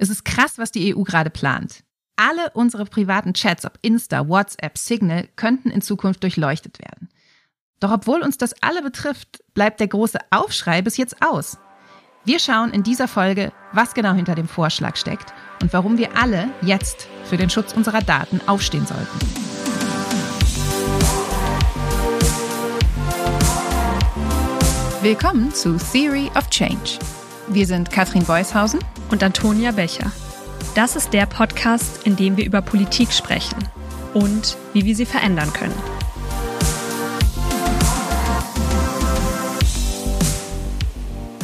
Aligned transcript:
Es 0.00 0.10
ist 0.10 0.24
krass, 0.24 0.58
was 0.58 0.70
die 0.70 0.94
EU 0.94 1.02
gerade 1.02 1.28
plant. 1.28 1.82
Alle 2.14 2.50
unsere 2.54 2.84
privaten 2.84 3.34
Chats, 3.34 3.64
ob 3.64 3.78
Insta, 3.82 4.28
WhatsApp, 4.28 4.78
Signal, 4.78 5.28
könnten 5.34 5.70
in 5.70 5.82
Zukunft 5.82 6.22
durchleuchtet 6.22 6.78
werden. 6.78 7.08
Doch 7.80 7.90
obwohl 7.90 8.22
uns 8.22 8.38
das 8.38 8.54
alle 8.62 8.82
betrifft, 8.82 9.42
bleibt 9.54 9.80
der 9.80 9.88
große 9.88 10.18
Aufschrei 10.30 10.82
bis 10.82 10.96
jetzt 10.96 11.16
aus. 11.20 11.58
Wir 12.24 12.38
schauen 12.38 12.72
in 12.72 12.84
dieser 12.84 13.08
Folge, 13.08 13.52
was 13.72 13.94
genau 13.94 14.12
hinter 14.12 14.36
dem 14.36 14.46
Vorschlag 14.46 14.96
steckt 14.96 15.32
und 15.62 15.72
warum 15.72 15.98
wir 15.98 16.16
alle 16.16 16.48
jetzt 16.62 17.08
für 17.24 17.36
den 17.36 17.50
Schutz 17.50 17.72
unserer 17.72 18.00
Daten 18.00 18.40
aufstehen 18.46 18.86
sollten. 18.86 19.18
Willkommen 25.02 25.52
zu 25.52 25.76
Theory 25.76 26.30
of 26.36 26.48
Change. 26.50 26.98
Wir 27.48 27.66
sind 27.66 27.90
Katrin 27.90 28.24
Beushausen 28.24 28.80
und 29.10 29.22
Antonia 29.22 29.72
Becher. 29.72 30.12
Das 30.74 30.96
ist 30.96 31.12
der 31.12 31.26
Podcast, 31.26 32.06
in 32.06 32.16
dem 32.16 32.36
wir 32.36 32.44
über 32.44 32.62
Politik 32.62 33.12
sprechen 33.12 33.56
und 34.14 34.56
wie 34.72 34.84
wir 34.84 34.94
sie 34.96 35.06
verändern 35.06 35.52
können. 35.52 35.74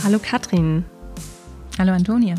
Hallo 0.05 0.19
Katrin. 0.19 0.84
Hallo 1.79 1.92
Antonia. 1.92 2.34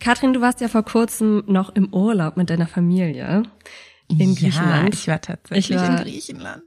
Katrin, 0.00 0.32
du 0.32 0.40
warst 0.40 0.60
ja 0.60 0.68
vor 0.68 0.84
kurzem 0.84 1.42
noch 1.46 1.74
im 1.74 1.92
Urlaub 1.92 2.36
mit 2.36 2.50
deiner 2.50 2.66
Familie 2.66 3.42
in 4.08 4.32
ja, 4.34 4.40
Griechenland. 4.40 4.94
ich 4.94 5.08
war 5.08 5.20
tatsächlich 5.20 5.70
Ich 5.70 5.76
war- 5.76 5.90
in 5.90 5.96
Griechenland. 6.04 6.62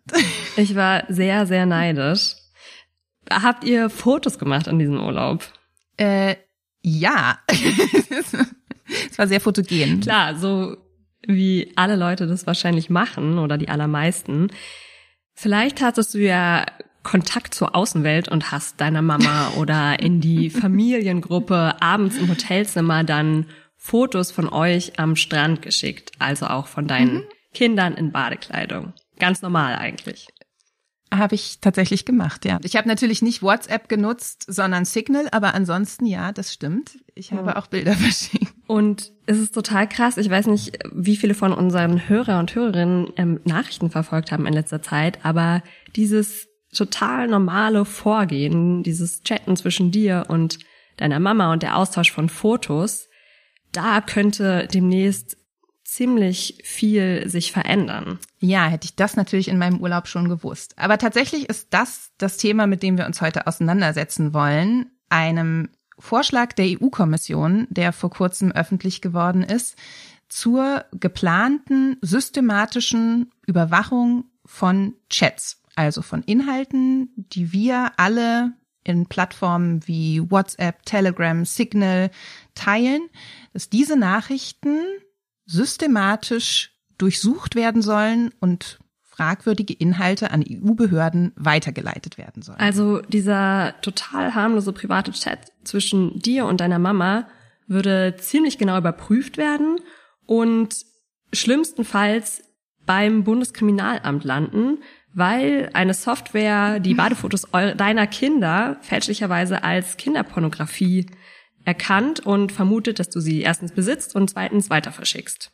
Ich 0.58 0.76
war 0.76 1.04
sehr, 1.10 1.46
sehr 1.46 1.66
neidisch. 1.66 2.36
Habt 3.30 3.64
ihr 3.64 3.90
Fotos 3.90 4.38
gemacht 4.40 4.68
an 4.68 4.80
diesem 4.80 5.00
Urlaub? 5.02 5.44
Äh, 5.98 6.36
ja. 6.82 7.40
es 7.48 9.18
war 9.18 9.28
sehr 9.28 9.42
fotogen. 9.42 10.02
Klar, 10.02 10.36
so 10.36 10.78
wie 11.28 11.72
alle 11.76 11.96
Leute 11.96 12.28
das 12.28 12.48
wahrscheinlich 12.48 12.90
machen 12.90 13.38
oder 13.38 13.58
die 13.58 13.70
allermeisten. 13.70 14.48
Vielleicht 15.34 15.82
hattest 15.82 16.14
du 16.14 16.20
ja 16.20 16.66
Kontakt 17.04 17.54
zur 17.54 17.76
Außenwelt 17.76 18.30
und 18.30 18.52
hast 18.52 18.80
deiner 18.80 19.02
Mama 19.02 19.54
oder 19.58 20.00
in 20.00 20.22
die 20.22 20.50
Familiengruppe 20.50 21.82
abends 21.82 22.18
im 22.18 22.30
Hotelzimmer 22.30 23.04
dann 23.04 23.46
Fotos 23.76 24.32
von 24.32 24.48
euch 24.48 25.00
am 25.00 25.16
Strand 25.16 25.64
geschickt, 25.64 26.12
also 26.20 26.46
auch 26.46 26.68
von 26.68 26.88
deinen 26.88 27.24
Kindern 27.54 27.96
in 27.96 28.12
Badekleidung. 28.12 28.94
Ganz 29.18 29.42
normal 29.42 29.76
eigentlich. 29.76 30.28
Habe 31.14 31.36
ich 31.36 31.60
tatsächlich 31.60 32.06
gemacht, 32.06 32.46
ja. 32.46 32.60
Ich 32.64 32.78
habe 32.78 32.88
natürlich 32.88 33.22
nicht 33.22 33.44
WhatsApp 33.44 33.90
genutzt, 33.90 34.46
sondern 34.48 34.86
Signal, 34.86 35.28
aber 35.32 35.54
ansonsten 35.54 36.06
ja, 36.06 36.32
das 36.32 36.54
stimmt. 36.54 37.00
Ich 37.16 37.34
habe 37.34 37.58
auch 37.58 37.68
Bilder 37.68 37.94
verschickt. 37.98 38.54
Und 38.66 39.12
es 39.26 39.38
ist 39.38 39.54
total 39.54 39.90
krass. 39.90 40.16
Ich 40.16 40.30
weiß 40.30 40.48
nicht, 40.48 40.80
wie 40.94 41.18
viele 41.18 41.34
von 41.34 41.52
unseren 41.52 42.08
Hörer 42.08 42.40
und 42.40 42.56
Hörerinnen 42.56 43.12
ähm, 43.18 43.42
Nachrichten 43.44 43.90
verfolgt 43.90 44.32
haben 44.32 44.46
in 44.46 44.54
letzter 44.54 44.82
Zeit, 44.82 45.26
aber 45.26 45.62
dieses 45.98 46.48
total 46.74 47.28
normale 47.28 47.84
Vorgehen, 47.84 48.84
dieses 48.84 49.24
Chatten 49.24 49.58
zwischen 49.58 49.92
dir 49.92 50.26
und 50.30 50.60
deiner 50.98 51.20
Mama 51.20 51.52
und 51.52 51.64
der 51.64 51.78
Austausch 51.78 52.12
von 52.12 52.30
Fotos, 52.30 53.10
da 53.72 54.02
könnte 54.02 54.68
demnächst 54.74 55.38
ziemlich 55.92 56.58
viel 56.64 57.28
sich 57.28 57.52
verändern. 57.52 58.18
Ja, 58.40 58.68
hätte 58.68 58.86
ich 58.86 58.96
das 58.96 59.18
natürlich 59.18 59.50
in 59.50 59.58
meinem 59.58 59.82
Urlaub 59.82 60.08
schon 60.08 60.30
gewusst. 60.30 60.74
Aber 60.78 60.98
tatsächlich 60.98 61.50
ist 61.50 61.68
das 61.72 62.12
das 62.18 62.38
Thema, 62.38 62.66
mit 62.66 62.82
dem 62.82 62.98
wir 62.98 63.06
uns 63.06 63.20
heute 63.20 63.46
auseinandersetzen 63.46 64.34
wollen, 64.34 64.86
einem 65.10 65.68
Vorschlag 66.00 66.54
der 66.54 66.66
EU-Kommission, 66.66 67.68
der 67.70 67.92
vor 67.92 68.10
kurzem 68.10 68.54
öffentlich 68.54 69.02
geworden 69.02 69.44
ist, 69.44 69.76
zur 70.30 70.86
geplanten 70.94 71.98
systematischen 72.02 73.30
Überwachung 73.46 74.26
von 74.46 74.96
Chats, 75.10 75.62
also 75.76 76.02
von 76.02 76.24
Inhalten, 76.24 77.10
die 77.18 77.52
wir 77.52 77.92
alle 77.98 78.54
in 78.86 79.08
Plattformen 79.08 79.86
wie 79.86 80.32
WhatsApp, 80.32 80.86
Telegram, 80.86 81.44
Signal 81.44 82.12
teilen, 82.56 83.02
dass 83.52 83.70
diese 83.70 83.98
Nachrichten 83.98 84.80
systematisch 85.46 86.72
durchsucht 86.98 87.56
werden 87.56 87.82
sollen 87.82 88.32
und 88.40 88.80
fragwürdige 89.04 89.74
Inhalte 89.74 90.32
an 90.32 90.44
EU-Behörden 90.48 91.34
weitergeleitet 91.36 92.18
werden 92.18 92.42
sollen. 92.42 92.60
Also 92.60 93.02
dieser 93.02 93.76
total 93.82 94.34
harmlose 94.34 94.72
private 94.74 95.12
Chat 95.12 95.52
zwischen 95.64 96.20
dir 96.20 96.46
und 96.46 96.62
deiner 96.62 96.80
Mama 96.80 97.28
würde 97.68 98.16
ziemlich 98.18 98.58
genau 98.58 98.78
überprüft 98.78 99.38
werden 99.38 99.80
und 100.26 100.76
schlimmstenfalls 101.34 102.44
beim 102.86 103.24
Bundeskriminalamt 103.24 104.24
landen, 104.24 104.80
weil 105.14 105.70
eine 105.74 105.94
Software 105.94 106.80
die 106.80 106.94
Badefotos 106.94 107.44
deiner 107.52 108.08
Kinder 108.08 108.78
fälschlicherweise 108.82 109.64
als 109.64 109.98
Kinderpornografie 109.98 111.08
erkannt 111.66 112.20
und 112.22 112.52
vermutet, 112.52 113.00
dass 113.00 113.10
du 113.10 113.20
sie 113.20 113.42
erstens 113.42 113.72
besitzt 113.72 114.16
und 114.16 114.30
zweitens 114.30 114.70
weiter 114.70 114.92
verschickst. 114.92 115.52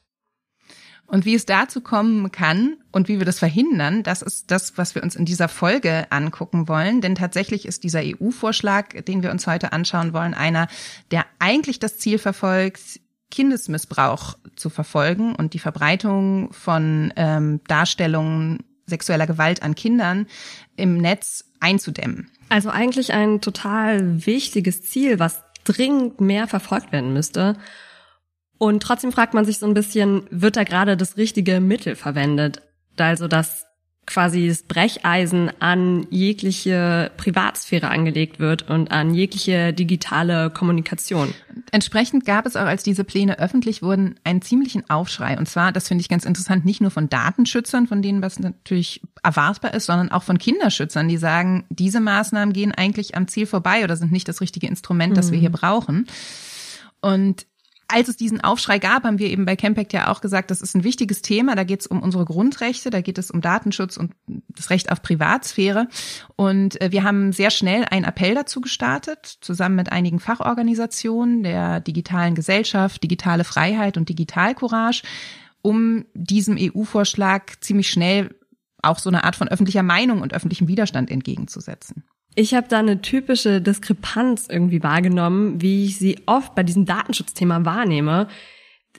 Und 1.07 1.23
wie 1.23 1.35
es 1.35 1.45
dazu 1.45 1.79
kommen 1.79 2.31
kann 2.34 2.75
und 2.91 3.07
wie 3.07 3.18
wir 3.18 3.25
das 3.25 3.40
verhindern, 3.40 4.03
das 4.03 4.22
ist 4.22 4.51
das, 4.51 4.78
was 4.78 4.94
wir 4.94 5.03
uns 5.03 5.16
in 5.16 5.23
dieser 5.23 5.47
Folge 5.47 6.06
angucken 6.09 6.68
wollen. 6.68 7.00
Denn 7.00 7.16
tatsächlich 7.16 7.66
ist 7.66 7.85
dieser 7.85 8.01
EU-Vorschlag, 8.03 8.90
den 9.03 9.23
wir 9.23 9.31
uns 9.31 9.47
heute 9.47 9.72
anschauen 9.72 10.12
wollen, 10.12 10.34
einer, 10.34 10.68
der 11.12 11.25
eigentlich 11.40 11.79
das 11.79 11.97
Ziel 11.97 12.18
verfolgt, 12.18 13.00
Kindesmissbrauch 13.31 14.38
zu 14.57 14.69
verfolgen 14.69 15.34
und 15.34 15.53
die 15.53 15.59
Verbreitung 15.59 16.51
von 16.51 17.13
ähm, 17.16 17.62
Darstellungen 17.68 18.59
sexueller 18.85 19.28
Gewalt 19.28 19.63
an 19.63 19.75
Kindern 19.75 20.28
im 20.75 20.97
Netz 20.97 21.45
einzudämmen. 21.59 22.31
Also 22.50 22.69
eigentlich 22.69 23.13
ein 23.13 23.41
total 23.41 24.25
wichtiges 24.25 24.84
Ziel, 24.84 25.19
was 25.19 25.44
dringend 25.67 26.22
mehr 26.22 26.47
verfolgt 26.47 26.91
werden 26.91 27.13
müsste. 27.13 27.57
Und 28.57 28.81
trotzdem 28.81 29.11
fragt 29.11 29.33
man 29.33 29.45
sich 29.45 29.59
so 29.59 29.67
ein 29.67 29.73
bisschen, 29.73 30.23
wird 30.31 30.55
da 30.55 30.63
gerade 30.63 30.97
das 30.97 31.17
richtige 31.17 31.59
Mittel 31.59 31.95
verwendet? 31.95 32.61
Also, 32.97 33.28
dass 33.28 33.66
quasi 34.07 34.47
das 34.47 34.63
Brecheisen 34.63 35.51
an 35.59 36.07
jegliche 36.09 37.12
Privatsphäre 37.18 37.90
angelegt 37.90 38.40
wird 38.40 38.68
und 38.69 38.90
an 38.90 39.13
jegliche 39.13 39.73
digitale 39.73 40.50
Kommunikation. 40.50 41.34
Entsprechend 41.72 42.25
gab 42.25 42.45
es 42.45 42.56
auch, 42.56 42.66
als 42.66 42.84
diese 42.84 43.03
Pläne 43.03 43.38
öffentlich 43.38 43.81
wurden, 43.84 44.16
einen 44.23 44.41
ziemlichen 44.41 44.90
Aufschrei. 44.90 45.38
Und 45.38 45.47
zwar, 45.47 45.73
das 45.73 45.90
finde 45.90 46.01
ich 46.01 46.09
ganz 46.09 46.23
interessant, 46.23 46.66
nicht 46.66 46.79
nur 46.79 46.90
von 46.90 47.09
Datenschützern, 47.09 47.85
von 47.88 48.01
denen 48.01 48.22
was 48.22 48.40
natürlich 48.40 49.01
erwartbar 49.23 49.73
ist, 49.73 49.85
sondern 49.85 50.09
auch 50.09 50.24
von 50.24 50.38
Kinderschützern, 50.38 51.09
die 51.09 51.18
sagen, 51.18 51.66
diese 51.69 52.00
Maßnahmen 52.00 52.53
gehen 52.53 52.72
eigentlich 52.72 53.16
am 53.16 53.28
Ziel 53.28 53.45
vorbei 53.45 53.84
oder 53.84 53.97
sind 53.97 54.13
nicht 54.13 54.29
das 54.29 54.39
richtige 54.39 54.68
Instrument, 54.68 55.18
das 55.18 55.31
wir 55.31 55.39
hier 55.39 55.51
brauchen. 55.51 56.07
Und 57.01 57.45
als 57.89 58.09
es 58.09 58.17
diesen 58.17 58.41
Aufschrei 58.41 58.79
gab, 58.79 59.03
haben 59.03 59.19
wir 59.19 59.29
eben 59.29 59.45
bei 59.45 59.55
Campact 59.55 59.93
ja 59.93 60.09
auch 60.09 60.19
gesagt, 60.19 60.51
das 60.51 60.61
ist 60.61 60.75
ein 60.75 60.83
wichtiges 60.83 61.21
Thema. 61.21 61.55
Da 61.55 61.63
geht 61.63 61.81
es 61.81 61.87
um 61.87 62.01
unsere 62.01 62.25
Grundrechte, 62.25 62.89
da 62.89 63.01
geht 63.01 63.17
es 63.17 63.31
um 63.31 63.39
Datenschutz 63.39 63.95
und 63.95 64.13
das 64.49 64.69
Recht 64.69 64.91
auf 64.91 65.01
Privatsphäre. 65.01 65.87
Und 66.35 66.81
äh, 66.81 66.91
wir 66.91 67.03
haben 67.03 67.31
sehr 67.31 67.49
schnell 67.49 67.85
einen 67.85 68.03
Appell 68.03 68.35
dazu 68.35 68.59
gestartet, 68.59 69.37
zusammen 69.41 69.75
mit 69.75 69.91
einigen 69.91 70.19
Fachorganisationen 70.19 71.43
der 71.43 71.79
digitalen 71.79 72.35
Gesellschaft, 72.35 73.01
digitale 73.01 73.45
Freiheit 73.45 73.95
und 73.95 74.09
Digitalcourage, 74.09 75.03
um 75.61 76.05
diesem 76.13 76.57
EU-Vorschlag 76.59 77.59
ziemlich 77.61 77.89
schnell 77.89 78.35
auch 78.81 78.99
so 78.99 79.09
eine 79.09 79.23
Art 79.23 79.35
von 79.35 79.47
öffentlicher 79.47 79.83
Meinung 79.83 80.21
und 80.21 80.33
öffentlichem 80.33 80.67
Widerstand 80.67 81.09
entgegenzusetzen. 81.09 82.03
Ich 82.39 82.53
habe 82.53 82.67
da 82.69 82.77
eine 82.77 83.01
typische 83.01 83.61
Diskrepanz 83.61 84.45
irgendwie 84.47 84.83
wahrgenommen, 84.83 85.59
wie 85.59 85.85
ich 85.85 85.97
sie 85.97 86.19
oft 86.27 86.53
bei 86.53 86.61
diesem 86.61 86.85
Datenschutzthema 86.85 87.65
wahrnehme. 87.65 88.27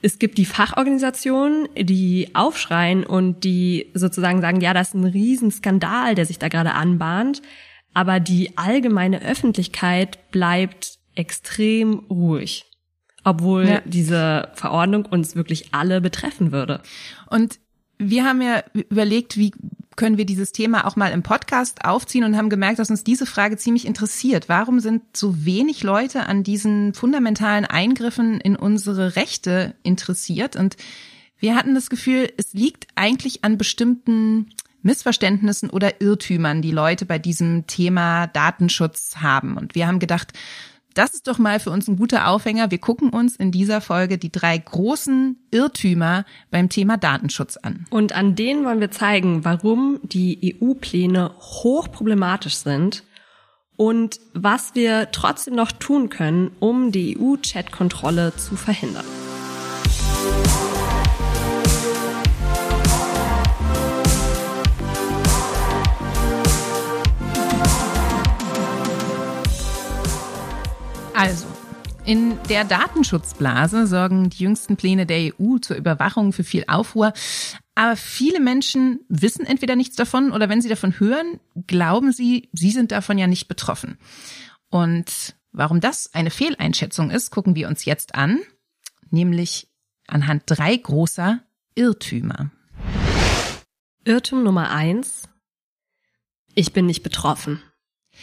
Es 0.03 0.19
gibt 0.19 0.39
die 0.39 0.45
Fachorganisationen, 0.45 1.69
die 1.77 2.31
aufschreien 2.35 3.07
und 3.07 3.45
die 3.45 3.93
sozusagen 3.95 4.41
sagen, 4.41 4.61
ja, 4.61 4.75
das 4.75 4.89
ist 4.89 4.95
ein 4.95 5.05
Riesenskandal, 5.05 6.17
der 6.17 6.27
sich 6.27 6.41
da 6.41 6.49
gerade 6.49 6.73
anbahnt. 6.73 7.41
Aber 7.95 8.19
die 8.19 8.59
allgemeine 8.59 9.23
Öffentlichkeit 9.23 10.33
bleibt 10.33 10.99
extrem 11.15 12.01
ruhig. 12.11 12.65
Obwohl 13.23 13.69
Ja. 13.69 13.83
diese 13.85 14.51
Verordnung 14.55 15.07
uns 15.07 15.37
wirklich 15.37 15.69
alle 15.71 16.01
betreffen 16.01 16.51
würde. 16.51 16.81
Und 17.31 17.61
wir 17.99 18.25
haben 18.25 18.43
ja 18.43 18.65
überlegt, 18.73 19.37
wie 19.37 19.53
können 19.99 20.17
wir 20.17 20.25
dieses 20.25 20.53
Thema 20.53 20.87
auch 20.87 20.97
mal 20.97 21.13
im 21.13 21.23
Podcast 21.23 21.85
aufziehen 21.85 22.25
und 22.25 22.37
haben 22.37 22.49
gemerkt, 22.49 22.79
dass 22.79 22.89
uns 22.89 23.05
diese 23.05 23.27
Frage 23.27 23.57
ziemlich 23.59 23.85
interessiert. 23.85 24.49
Warum 24.49 24.81
sind 24.81 25.03
so 25.15 25.45
wenig 25.45 25.83
Leute 25.83 26.27
an 26.27 26.45
diesen 26.45 26.95
fundamentalen 26.95 27.67
Eingriffen 27.67 28.41
in 28.41 28.57
unsere 28.57 29.17
Rechte 29.17 29.75
interessiert? 29.83 30.55
Und 30.55 30.77
wir 31.39 31.57
hatten 31.57 31.75
das 31.75 31.91
Gefühl, 31.91 32.33
es 32.37 32.55
liegt 32.55 32.87
eigentlich 32.95 33.45
an 33.45 33.59
bestimmten 33.59 34.51
Missverständnissen 34.83 35.69
oder 35.69 36.01
Irrtümern, 36.01 36.63
die 36.63 36.71
Leute 36.71 37.05
bei 37.05 37.19
diesem 37.19 37.67
Thema 37.67 38.29
Datenschutz 38.29 39.17
haben. 39.17 39.57
Und 39.57 39.75
wir 39.75 39.89
haben 39.89 39.99
gedacht, 39.99 40.33
das 40.99 41.15
ist 41.15 41.29
doch 41.29 41.39
mal 41.39 41.61
für 41.61 41.71
uns 41.71 41.87
ein 41.87 41.97
guter 41.97 42.27
Aufhänger. 42.27 42.73
Wir 42.73 42.79
gucken 42.79 43.11
uns 43.11 43.37
in 43.37 43.53
dieser 43.53 43.81
Folge 43.81 44.19
die 44.19 44.33
drei 44.33 44.59
großen 44.59 45.37
Irrtümer 45.53 46.25
beim 46.51 46.69
Thema 46.69 46.97
Datenschutz 46.97 47.57
an. 47.57 47.87
Und 47.91 48.13
an 48.13 48.35
denen 48.35 48.65
wollen 48.65 48.81
wir 48.81 48.91
zeigen, 48.91 49.45
warum 49.45 50.01
die 50.03 50.59
EU-Pläne 50.61 51.31
hochproblematisch 51.39 52.57
sind 52.57 53.05
und 53.77 54.19
was 54.35 54.75
wir 54.75 55.13
trotzdem 55.13 55.55
noch 55.55 55.71
tun 55.71 56.09
können, 56.09 56.51
um 56.59 56.91
die 56.91 57.17
EU-Chat-Kontrolle 57.17 58.35
zu 58.35 58.57
verhindern. 58.57 59.07
Also, 71.19 71.49
in 72.05 72.41
der 72.49 72.63
Datenschutzblase 72.63 73.89
sorgen 73.89 74.31
die 74.31 74.45
jüngsten 74.45 74.77
Pläne 74.77 75.05
der 75.05 75.33
EU 75.35 75.59
zur 75.59 75.77
Überwachung 75.77 76.33
für 76.33 76.45
viel 76.45 76.63
Aufruhr. 76.69 77.13
Aber 77.75 77.97
viele 77.97 78.39
Menschen 78.39 79.01
wissen 79.09 79.45
entweder 79.45 79.75
nichts 79.75 79.97
davon 79.97 80.31
oder 80.31 80.49
wenn 80.49 80.63
sie 80.63 80.69
davon 80.69 81.01
hören, 81.01 81.41
glauben 81.67 82.13
sie, 82.13 82.51
sie 82.53 82.71
sind 82.71 82.93
davon 82.93 83.19
ja 83.19 83.27
nicht 83.27 83.49
betroffen. 83.49 83.99
Und 84.71 85.35
warum 85.51 85.81
das 85.81 86.15
eine 86.15 86.31
Fehleinschätzung 86.31 87.11
ist, 87.11 87.33
gucken 87.33 87.57
wir 87.57 87.67
uns 87.67 87.85
jetzt 87.85 88.15
an, 88.15 88.39
nämlich 89.11 89.67
anhand 90.07 90.45
drei 90.47 90.77
großer 90.77 91.41
Irrtümer. 91.75 92.53
Irrtum 94.05 94.45
Nummer 94.45 94.71
eins. 94.71 95.29
Ich 96.55 96.73
bin 96.73 96.87
nicht 96.87 97.03
betroffen. 97.03 97.61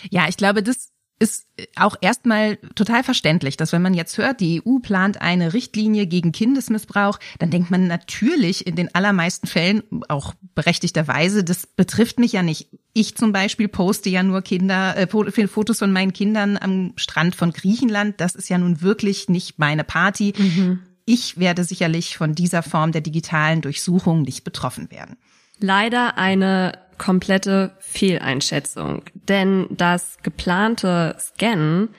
Ja, 0.09 0.29
ich 0.29 0.37
glaube, 0.37 0.63
das 0.63 0.94
ist 1.17 1.47
auch 1.75 1.95
erstmal 2.01 2.57
total 2.75 3.03
verständlich, 3.03 3.55
dass 3.55 3.71
wenn 3.71 3.81
man 3.81 3.93
jetzt 3.93 4.17
hört, 4.17 4.41
die 4.41 4.61
EU 4.65 4.79
plant 4.79 5.21
eine 5.21 5.53
Richtlinie 5.53 6.07
gegen 6.07 6.33
Kindesmissbrauch, 6.33 7.19
dann 7.39 7.51
denkt 7.51 7.71
man 7.71 7.87
natürlich 7.87 8.67
in 8.67 8.75
den 8.75 8.93
allermeisten 8.93 9.47
Fällen, 9.47 9.83
auch 10.09 10.33
berechtigterweise, 10.55 11.45
das 11.45 11.67
betrifft 11.67 12.19
mich 12.19 12.33
ja 12.33 12.43
nicht. 12.43 12.67
Ich 12.93 13.15
zum 13.15 13.31
Beispiel 13.31 13.69
poste 13.69 14.09
ja 14.09 14.23
nur 14.23 14.41
Kinder, 14.41 14.97
äh, 14.97 15.07
Fotos 15.47 15.79
von 15.79 15.93
meinen 15.93 16.11
Kindern 16.11 16.57
am 16.57 16.93
Strand 16.97 17.35
von 17.35 17.51
Griechenland. 17.51 18.19
Das 18.19 18.35
ist 18.35 18.49
ja 18.49 18.57
nun 18.57 18.81
wirklich 18.81 19.29
nicht 19.29 19.57
meine 19.57 19.85
Party. 19.85 20.33
Mhm. 20.37 20.79
Ich 21.05 21.37
werde 21.37 21.63
sicherlich 21.63 22.17
von 22.17 22.35
dieser 22.35 22.63
Form 22.63 22.91
der 22.91 23.01
digitalen 23.01 23.61
Durchsuchung 23.61 24.23
nicht 24.23 24.43
betroffen 24.43 24.91
werden. 24.91 25.17
Leider 25.59 26.17
eine 26.17 26.73
komplette 26.97 27.75
Fehleinschätzung, 27.79 29.03
denn 29.13 29.67
das 29.69 30.17
geplante 30.23 31.15
Scannen 31.19 31.89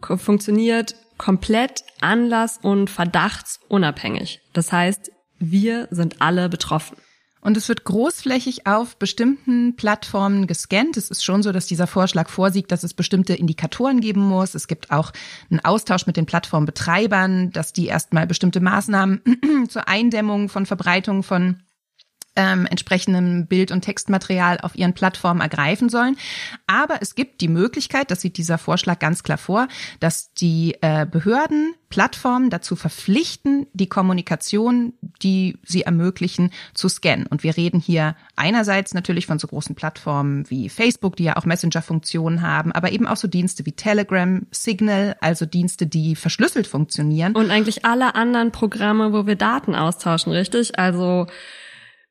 funktioniert 0.00 0.94
komplett 1.18 1.84
anlass- 2.00 2.58
und 2.62 2.88
verdachtsunabhängig. 2.88 4.40
Das 4.52 4.72
heißt, 4.72 5.12
wir 5.38 5.88
sind 5.90 6.22
alle 6.22 6.48
betroffen. 6.48 6.96
Und 7.42 7.56
es 7.56 7.68
wird 7.68 7.84
großflächig 7.84 8.66
auf 8.66 8.96
bestimmten 8.96 9.74
Plattformen 9.74 10.46
gescannt. 10.46 10.98
Es 10.98 11.10
ist 11.10 11.24
schon 11.24 11.42
so, 11.42 11.52
dass 11.52 11.66
dieser 11.66 11.86
Vorschlag 11.86 12.28
vorsieht, 12.28 12.70
dass 12.70 12.84
es 12.84 12.92
bestimmte 12.92 13.34
Indikatoren 13.34 14.00
geben 14.00 14.20
muss. 14.20 14.54
Es 14.54 14.68
gibt 14.68 14.90
auch 14.90 15.12
einen 15.50 15.60
Austausch 15.60 16.06
mit 16.06 16.18
den 16.18 16.26
Plattformbetreibern, 16.26 17.50
dass 17.50 17.72
die 17.72 17.86
erstmal 17.86 18.26
bestimmte 18.26 18.60
Maßnahmen 18.60 19.22
zur 19.68 19.88
Eindämmung 19.88 20.50
von 20.50 20.66
Verbreitung 20.66 21.22
von 21.22 21.62
ähm, 22.36 22.66
entsprechendem 22.66 23.46
Bild- 23.46 23.72
und 23.72 23.82
Textmaterial 23.82 24.60
auf 24.60 24.76
ihren 24.76 24.94
Plattformen 24.94 25.40
ergreifen 25.40 25.88
sollen. 25.88 26.16
Aber 26.66 26.98
es 27.00 27.14
gibt 27.14 27.40
die 27.40 27.48
Möglichkeit, 27.48 28.10
das 28.10 28.20
sieht 28.20 28.36
dieser 28.36 28.58
Vorschlag 28.58 28.98
ganz 28.98 29.22
klar 29.22 29.38
vor, 29.38 29.68
dass 29.98 30.32
die 30.34 30.76
äh, 30.80 31.06
Behörden 31.06 31.74
Plattformen 31.90 32.50
dazu 32.50 32.76
verpflichten, 32.76 33.66
die 33.72 33.88
Kommunikation, 33.88 34.92
die 35.22 35.58
sie 35.64 35.82
ermöglichen, 35.82 36.50
zu 36.72 36.88
scannen. 36.88 37.26
Und 37.26 37.42
wir 37.42 37.56
reden 37.56 37.80
hier 37.80 38.14
einerseits 38.36 38.94
natürlich 38.94 39.26
von 39.26 39.40
so 39.40 39.48
großen 39.48 39.74
Plattformen 39.74 40.48
wie 40.48 40.68
Facebook, 40.68 41.16
die 41.16 41.24
ja 41.24 41.36
auch 41.36 41.44
Messenger-Funktionen 41.44 42.42
haben, 42.42 42.70
aber 42.70 42.92
eben 42.92 43.08
auch 43.08 43.16
so 43.16 43.26
Dienste 43.26 43.66
wie 43.66 43.72
Telegram, 43.72 44.46
Signal, 44.52 45.16
also 45.20 45.46
Dienste, 45.46 45.88
die 45.88 46.14
verschlüsselt 46.14 46.68
funktionieren. 46.68 47.34
Und 47.34 47.50
eigentlich 47.50 47.84
alle 47.84 48.14
anderen 48.14 48.52
Programme, 48.52 49.12
wo 49.12 49.26
wir 49.26 49.34
Daten 49.34 49.74
austauschen, 49.74 50.32
richtig? 50.32 50.78
Also 50.78 51.26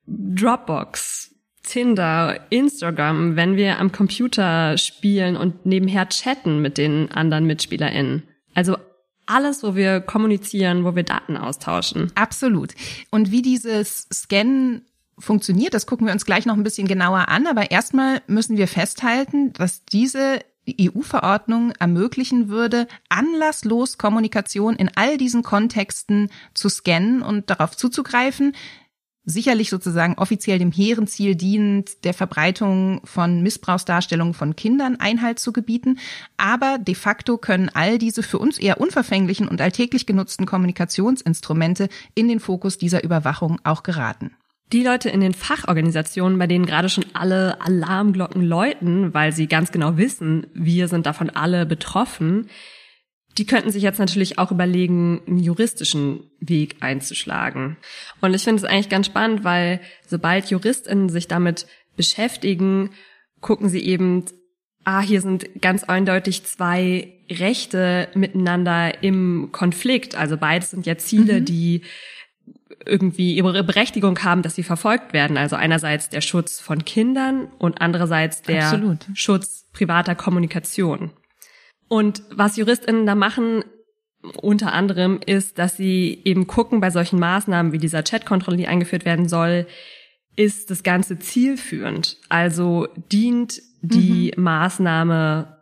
Dropbox, 0.10 1.36
Tinder, 1.64 2.40
Instagram, 2.50 3.36
wenn 3.36 3.56
wir 3.56 3.80
am 3.80 3.92
Computer 3.92 4.78
spielen 4.78 5.38
und 5.38 5.66
nebenher 5.66 6.10
chatten 6.10 6.62
mit 6.62 6.78
den 6.78 7.12
anderen 7.12 7.46
MitspielerInnen. 7.46 8.24
Also 8.56 8.78
alles, 9.28 9.62
wo 9.62 9.76
wir 9.76 10.02
kommunizieren, 10.02 10.84
wo 10.84 10.96
wir 10.96 11.04
Daten 11.04 11.38
austauschen. 11.38 12.12
Absolut. 12.16 12.74
Und 13.12 13.32
wie 13.32 13.44
dieses 13.44 14.08
Scannen 14.12 14.82
funktioniert, 15.20 15.76
das 15.76 15.86
gucken 15.86 16.08
wir 16.08 16.14
uns 16.14 16.26
gleich 16.26 16.48
noch 16.48 16.56
ein 16.56 16.64
bisschen 16.64 16.88
genauer 16.88 17.28
an. 17.30 17.46
Aber 17.46 17.70
erstmal 17.70 18.22
müssen 18.26 18.58
wir 18.58 18.68
festhalten, 18.68 19.54
dass 19.54 19.86
diese 19.86 20.40
EU-Verordnung 20.80 21.72
ermöglichen 21.80 22.50
würde, 22.50 22.88
anlasslos 23.10 23.98
Kommunikation 23.98 24.76
in 24.76 24.90
all 24.96 25.18
diesen 25.18 25.44
Kontexten 25.44 26.30
zu 26.54 26.70
scannen 26.70 27.22
und 27.22 27.50
darauf 27.50 27.76
zuzugreifen, 27.78 28.56
sicherlich 29.26 29.70
sozusagen 29.70 30.16
offiziell 30.18 30.60
dem 30.60 30.72
hehren 30.72 31.08
Ziel 31.08 31.36
dienend, 31.36 32.04
der 32.04 32.14
Verbreitung 32.14 33.02
von 33.04 33.42
Missbrauchsdarstellungen 33.42 34.34
von 34.34 34.56
Kindern 34.56 34.98
Einhalt 35.00 35.40
zu 35.40 35.54
gebieten. 35.54 36.00
Aber 36.38 36.78
de 36.78 36.96
facto 36.96 37.38
können 37.38 37.70
all 37.74 37.98
diese 37.98 38.24
für 38.24 38.40
uns 38.40 38.58
eher 38.58 38.82
unverfänglichen 38.82 39.48
und 39.48 39.62
alltäglich 39.62 40.06
genutzten 40.06 40.46
Kommunikationsinstrumente 40.46 41.90
in 42.16 42.28
den 42.28 42.40
Fokus 42.40 42.78
dieser 42.78 43.04
Überwachung 43.04 43.60
auch 43.64 43.84
geraten. 43.84 44.32
Die 44.72 44.84
Leute 44.84 45.10
in 45.10 45.20
den 45.20 45.34
Fachorganisationen, 45.34 46.38
bei 46.38 46.46
denen 46.46 46.68
gerade 46.68 46.90
schon 46.90 47.06
alle 47.14 47.60
Alarmglocken 47.60 48.44
läuten, 48.44 49.14
weil 49.16 49.32
sie 49.32 49.48
ganz 49.48 49.72
genau 49.72 49.98
wissen, 49.98 50.46
wir 50.54 50.88
sind 50.88 51.08
davon 51.08 51.32
alle 51.32 51.66
betroffen, 51.66 52.50
die 53.38 53.46
könnten 53.46 53.72
sich 53.72 53.84
jetzt 53.84 54.00
natürlich 54.00 54.38
auch 54.38 54.52
überlegen, 54.52 55.22
einen 55.28 55.40
juristischen 55.40 56.30
Weg 56.40 56.78
einzuschlagen. 56.82 57.78
Und 58.22 58.34
ich 58.34 58.44
finde 58.44 58.64
es 58.64 58.70
eigentlich 58.70 58.90
ganz 58.90 59.06
spannend, 59.06 59.44
weil 59.44 59.80
sobald 60.06 60.50
JuristInnen 60.50 61.10
sich 61.10 61.28
damit 61.28 61.68
beschäftigen, 61.96 62.90
gucken 63.40 63.70
sie 63.70 63.82
eben, 63.82 64.26
ah, 64.84 65.02
hier 65.02 65.22
sind 65.22 65.62
ganz 65.62 65.84
eindeutig 65.84 66.44
zwei 66.46 67.14
Rechte 67.30 68.10
miteinander 68.14 69.04
im 69.04 69.50
Konflikt. 69.52 70.16
Also 70.16 70.38
beides 70.38 70.72
sind 70.72 70.86
ja 70.86 70.98
Ziele, 70.98 71.42
mhm. 71.42 71.46
die 71.46 71.82
irgendwie 72.86 73.36
ihre 73.36 73.64
Berechtigung 73.64 74.24
haben, 74.24 74.42
dass 74.42 74.56
sie 74.56 74.64
verfolgt 74.64 75.14
werden. 75.14 75.38
Also 75.38 75.56
einerseits 75.56 76.10
der 76.10 76.22
Schutz 76.22 76.60
von 76.60 76.86
Kindern 76.86 77.48
und 77.58 77.82
andererseits 77.82 78.42
der 78.42 78.66
Absolut. 78.66 79.06
Schutz 79.14 79.68
privater 79.74 80.16
Kommunikation. 80.16 81.12
Und 81.90 82.24
was 82.32 82.56
JuristInnen 82.56 83.06
da 83.06 83.16
machen, 83.16 83.66
unter 84.42 84.74
anderem, 84.74 85.20
ist, 85.26 85.60
dass 85.60 85.76
sie 85.76 86.22
eben 86.24 86.48
gucken 86.48 86.80
bei 86.80 86.92
solchen 86.92 87.20
Maßnahmen 87.20 87.74
wie 87.74 87.78
dieser 87.78 88.04
Chatkontrolle, 88.04 88.58
die 88.58 88.68
eingeführt 88.68 89.04
werden 89.04 89.28
soll, 89.28 89.68
ist 90.36 90.72
das 90.72 90.84
Ganze 90.84 91.20
zielführend? 91.20 92.18
Also 92.30 92.88
dient 93.12 93.62
die 93.82 94.34
mhm. 94.38 94.44
Maßnahme 94.44 95.58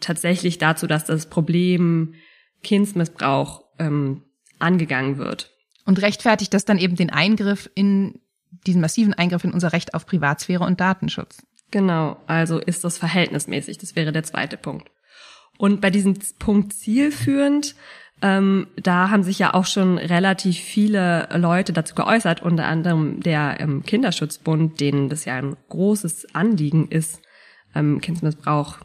tatsächlich 0.00 0.58
dazu, 0.58 0.86
dass 0.86 1.04
das 1.04 1.26
Problem 1.26 2.14
Kindsmissbrauch 2.62 3.64
ähm, 3.78 4.22
angegangen 4.58 5.18
wird? 5.18 5.52
Und 5.84 6.02
rechtfertigt 6.02 6.52
das 6.54 6.64
dann 6.64 6.78
eben 6.78 6.96
den 6.96 7.10
Eingriff 7.10 7.70
in 7.74 8.20
diesen 8.66 8.80
massiven 8.80 9.14
Eingriff 9.14 9.44
in 9.44 9.52
unser 9.52 9.72
Recht 9.72 9.94
auf 9.94 10.06
Privatsphäre 10.06 10.64
und 10.64 10.80
Datenschutz? 10.80 11.46
Genau, 11.70 12.16
also 12.26 12.58
ist 12.58 12.84
das 12.84 12.98
verhältnismäßig, 12.98 13.78
das 13.78 13.94
wäre 13.96 14.12
der 14.12 14.22
zweite 14.22 14.56
Punkt. 14.56 14.90
Und 15.58 15.80
bei 15.80 15.90
diesem 15.90 16.14
Punkt 16.38 16.72
zielführend, 16.72 17.74
ähm, 18.22 18.66
da 18.76 19.10
haben 19.10 19.22
sich 19.22 19.38
ja 19.38 19.52
auch 19.54 19.66
schon 19.66 19.98
relativ 19.98 20.56
viele 20.56 21.28
Leute 21.34 21.72
dazu 21.72 21.94
geäußert, 21.94 22.42
unter 22.42 22.66
anderem 22.66 23.20
der 23.20 23.56
ähm, 23.60 23.82
Kinderschutzbund, 23.82 24.80
denen 24.80 25.08
das 25.08 25.26
ja 25.26 25.34
ein 25.34 25.56
großes 25.68 26.34
Anliegen 26.34 26.88
ist, 26.88 27.20
ähm, 27.74 28.00
Kindsmissbrauch 28.00 28.78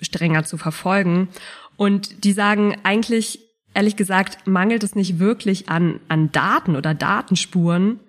strenger 0.00 0.44
zu 0.44 0.56
verfolgen. 0.56 1.28
Und 1.76 2.24
die 2.24 2.32
sagen 2.32 2.76
eigentlich, 2.84 3.40
ehrlich 3.74 3.96
gesagt, 3.96 4.46
mangelt 4.46 4.82
es 4.82 4.94
nicht 4.94 5.18
wirklich 5.18 5.68
an, 5.68 6.00
an 6.08 6.32
Daten 6.32 6.74
oder 6.74 6.94
Datenspuren, 6.94 8.00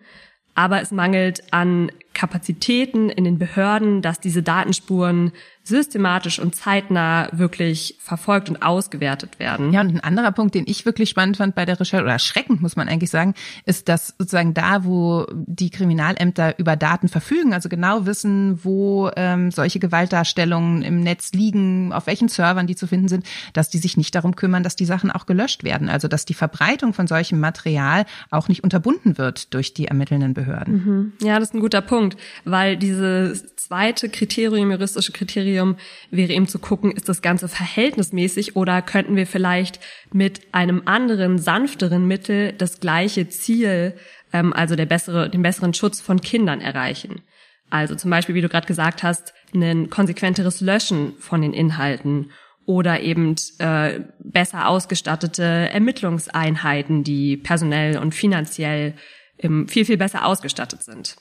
aber 0.55 0.81
es 0.81 0.91
mangelt 0.91 1.43
an 1.51 1.91
Kapazitäten 2.13 3.09
in 3.09 3.24
den 3.24 3.38
Behörden, 3.38 4.01
dass 4.01 4.19
diese 4.19 4.43
Datenspuren 4.43 5.31
systematisch 5.63 6.39
und 6.39 6.56
zeitnah 6.56 7.30
wirklich 7.32 7.96
verfolgt 8.00 8.50
und 8.50 8.62
ausgewertet 8.62 9.39
werden. 9.39 9.72
Ja, 9.72 9.82
und 9.82 9.89
ein 9.89 10.00
anderer 10.00 10.32
Punkt, 10.32 10.56
den 10.56 10.66
ich 10.68 10.86
wirklich 10.86 11.10
spannend 11.10 11.38
fand 11.38 11.56
bei 11.56 11.66
der 11.66 11.80
Recherche, 11.80 12.04
oder 12.04 12.13
erschreckend 12.13 12.62
muss 12.62 12.75
man 12.75 12.89
eigentlich 12.89 13.12
sagen, 13.12 13.36
ist, 13.66 13.88
dass 13.88 14.16
sozusagen 14.18 14.54
da, 14.54 14.84
wo 14.84 15.28
die 15.32 15.70
Kriminalämter 15.70 16.58
über 16.58 16.75
Daten 16.75 17.08
verfügen, 17.08 17.54
also 17.54 17.70
genau 17.70 18.06
wissen, 18.06 18.63
wo 18.63 19.12
ähm, 19.16 19.51
solche 19.51 19.80
Gewaltdarstellungen 19.80 20.82
im 20.82 21.01
Netz 21.01 21.34
liegen, 21.34 21.94
auf 21.94 22.08
welchen 22.08 22.30
Servern 22.30 22.66
die 22.66 22.75
zu 22.75 22.88
finden 22.88 23.08
sind, 23.08 23.25
dass 23.54 23.70
die 23.70 23.78
sich 23.78 23.96
nicht 23.96 24.16
darum 24.16 24.36
kümmern, 24.36 24.63
dass 24.63 24.75
die 24.75 24.86
Sachen 24.86 25.12
auch 25.12 25.25
gelöscht 25.25 25.63
werden. 25.63 25.89
Also 25.89 26.08
dass 26.08 26.25
die 26.25 26.34
Verbreitung 26.34 26.94
von 26.94 27.06
solchem 27.06 27.39
Material 27.39 28.06
auch 28.32 28.48
nicht 28.48 28.63
unterbunden 28.63 29.18
wird 29.18 29.54
durch 29.54 29.74
die 29.74 29.86
ermittelnden 29.86 30.34
Behörden. 30.34 30.74
Mhm. 30.74 31.13
Ja, 31.22 31.39
das 31.39 31.50
ist 31.50 31.56
ein 31.56 31.60
guter 31.60 31.82
Punkt, 31.82 32.18
weil 32.46 32.78
dieses 32.78 33.59
zweite 33.70 34.10
Kriterium, 34.10 34.72
juristische 34.72 35.12
Kriterium, 35.12 35.76
wäre 36.10 36.34
eben 36.34 36.48
zu 36.48 36.58
gucken, 36.58 36.92
ist 36.92 37.08
das 37.08 37.22
Ganze 37.22 37.48
verhältnismäßig 37.48 38.56
oder 38.56 38.82
könnten 38.82 39.16
wir 39.16 39.28
vielleicht 39.28 39.80
mit 40.12 40.42
einem 40.54 40.82
anderen, 40.86 41.38
sanfteren 41.38 42.08
Mittel 42.08 42.54
das 42.54 42.80
gleiche 42.80 43.30
Ziel, 43.30 43.94
ähm, 44.34 44.54
also 44.54 44.76
der 44.76 44.88
bessere, 44.88 45.30
den 45.30 45.44
besseren 45.44 45.76
Schutz 45.76 46.02
von 46.02 46.20
Kindern 46.20 46.62
erreichen. 46.62 47.22
Also 47.70 47.94
zum 47.94 48.10
Beispiel, 48.10 48.34
wie 48.34 48.42
du 48.42 48.50
gerade 48.50 48.66
gesagt 48.66 49.04
hast, 49.04 49.36
ein 49.54 49.92
konsequenteres 49.92 50.62
Löschen 50.62 51.14
von 51.20 51.44
den 51.44 51.54
Inhalten 51.54 52.32
oder 52.66 53.02
eben 53.02 53.36
äh, 53.60 54.00
besser 54.18 54.68
ausgestattete 54.68 55.44
Ermittlungseinheiten, 55.44 57.04
die 57.04 57.38
personell 57.38 58.00
und 58.00 58.16
finanziell 58.16 58.96
ähm, 59.38 59.68
viel, 59.68 59.86
viel 59.86 59.98
besser 59.98 60.26
ausgestattet 60.26 60.82
sind. 60.82 61.18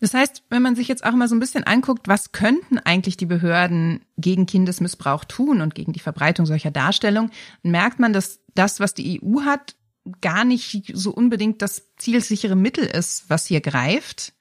Das 0.00 0.14
heißt, 0.14 0.44
wenn 0.50 0.62
man 0.62 0.76
sich 0.76 0.88
jetzt 0.88 1.04
auch 1.04 1.12
mal 1.12 1.28
so 1.28 1.34
ein 1.34 1.40
bisschen 1.40 1.64
anguckt, 1.64 2.08
was 2.08 2.32
könnten 2.32 2.78
eigentlich 2.78 3.16
die 3.16 3.26
Behörden 3.26 4.04
gegen 4.18 4.46
Kindesmissbrauch 4.46 5.24
tun 5.24 5.60
und 5.60 5.74
gegen 5.74 5.92
die 5.92 6.00
Verbreitung 6.00 6.46
solcher 6.46 6.70
Darstellungen, 6.70 7.30
merkt 7.62 8.00
man, 8.00 8.12
dass 8.12 8.40
das, 8.54 8.80
was 8.80 8.94
die 8.94 9.22
EU 9.22 9.42
hat, 9.42 9.76
gar 10.20 10.44
nicht 10.44 10.92
so 10.94 11.10
unbedingt 11.10 11.62
das 11.62 11.88
zielsichere 11.96 12.56
Mittel 12.56 12.84
ist, 12.84 13.30
was 13.30 13.46
hier 13.46 13.60
greift 13.60 14.34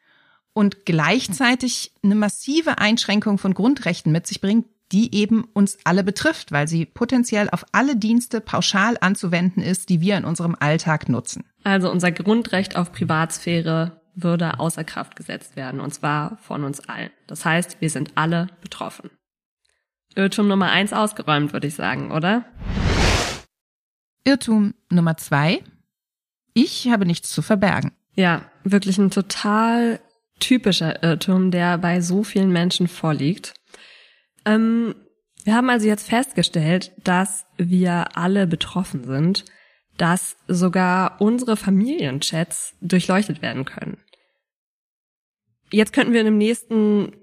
und 0.54 0.86
gleichzeitig 0.86 1.94
eine 2.04 2.16
massive 2.16 2.78
Einschränkung 2.80 3.38
von 3.38 3.54
Grundrechten 3.54 4.12
mit 4.12 4.28
sich 4.28 4.42
bringt, 4.42 4.66
die 4.92 5.16
eben 5.16 5.46
uns 5.54 5.78
alle 5.86 6.04
betrifft, 6.04 6.52
weil 6.52 6.68
sie 6.68 6.86
potenziell 6.86 7.50
auf 7.50 7.66
alle 7.72 7.96
Dienste 7.96 8.42
pauschal 8.42 8.98
anzuwenden 9.02 9.64
ist, 9.64 9.90
die 9.90 10.02
wir 10.02 10.18
in 10.18 10.26
unserem 10.26 10.56
Alltag 10.60 11.10
nutzen. 11.10 11.46
Also 11.64 11.90
unser 11.90 12.12
Grundrecht 12.12 12.76
auf 12.76 12.92
Privatsphäre 12.92 14.03
würde 14.16 14.60
außer 14.60 14.84
Kraft 14.84 15.16
gesetzt 15.16 15.56
werden, 15.56 15.80
und 15.80 15.94
zwar 15.94 16.38
von 16.38 16.64
uns 16.64 16.80
allen. 16.88 17.12
Das 17.28 17.46
heißt, 17.46 17.82
wir 17.82 17.90
sind 17.90 18.12
alle 18.16 18.48
betroffen. 18.62 19.10
Irrtum 20.16 20.48
Nummer 20.48 20.70
eins 20.70 20.94
ausgeräumt, 20.94 21.54
würde 21.54 21.68
ich 21.68 21.76
sagen, 21.76 22.12
oder? 22.12 22.46
Irrtum 24.24 24.74
Nummer 24.90 25.18
zwei. 25.18 25.64
Ich 26.54 26.88
habe 26.90 27.06
nichts 27.06 27.32
zu 27.32 27.42
verbergen. 27.42 27.92
Ja, 28.16 28.44
wirklich 28.64 28.98
ein 29.00 29.10
total 29.10 30.00
typischer 30.40 31.02
Irrtum, 31.02 31.50
der 31.50 31.78
bei 31.78 32.02
so 32.02 32.24
vielen 32.24 32.52
Menschen 32.52 32.88
vorliegt. 32.88 33.54
Ähm, 34.46 34.94
wir 35.44 35.56
haben 35.56 35.70
also 35.70 35.88
jetzt 35.88 36.08
festgestellt, 36.08 36.92
dass 37.04 37.46
wir 37.58 38.16
alle 38.16 38.46
betroffen 38.46 39.04
sind 39.04 39.46
dass 39.98 40.38
sogar 40.48 41.22
unsere 41.22 41.58
Familienchats 41.58 42.76
durchleuchtet 42.82 43.42
werden 43.42 43.66
können. 43.66 43.98
Jetzt 45.74 45.92
könnten 45.92 46.14
wir 46.14 46.20
in 46.20 46.28
dem 46.28 46.38
nächsten 46.38 47.14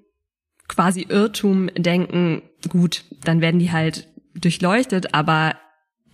quasi 0.66 1.06
Irrtum 1.08 1.70
denken, 1.76 2.42
gut, 2.68 3.04
dann 3.22 3.40
werden 3.40 3.60
die 3.60 3.70
halt 3.70 4.08
durchleuchtet, 4.34 5.14
aber 5.14 5.54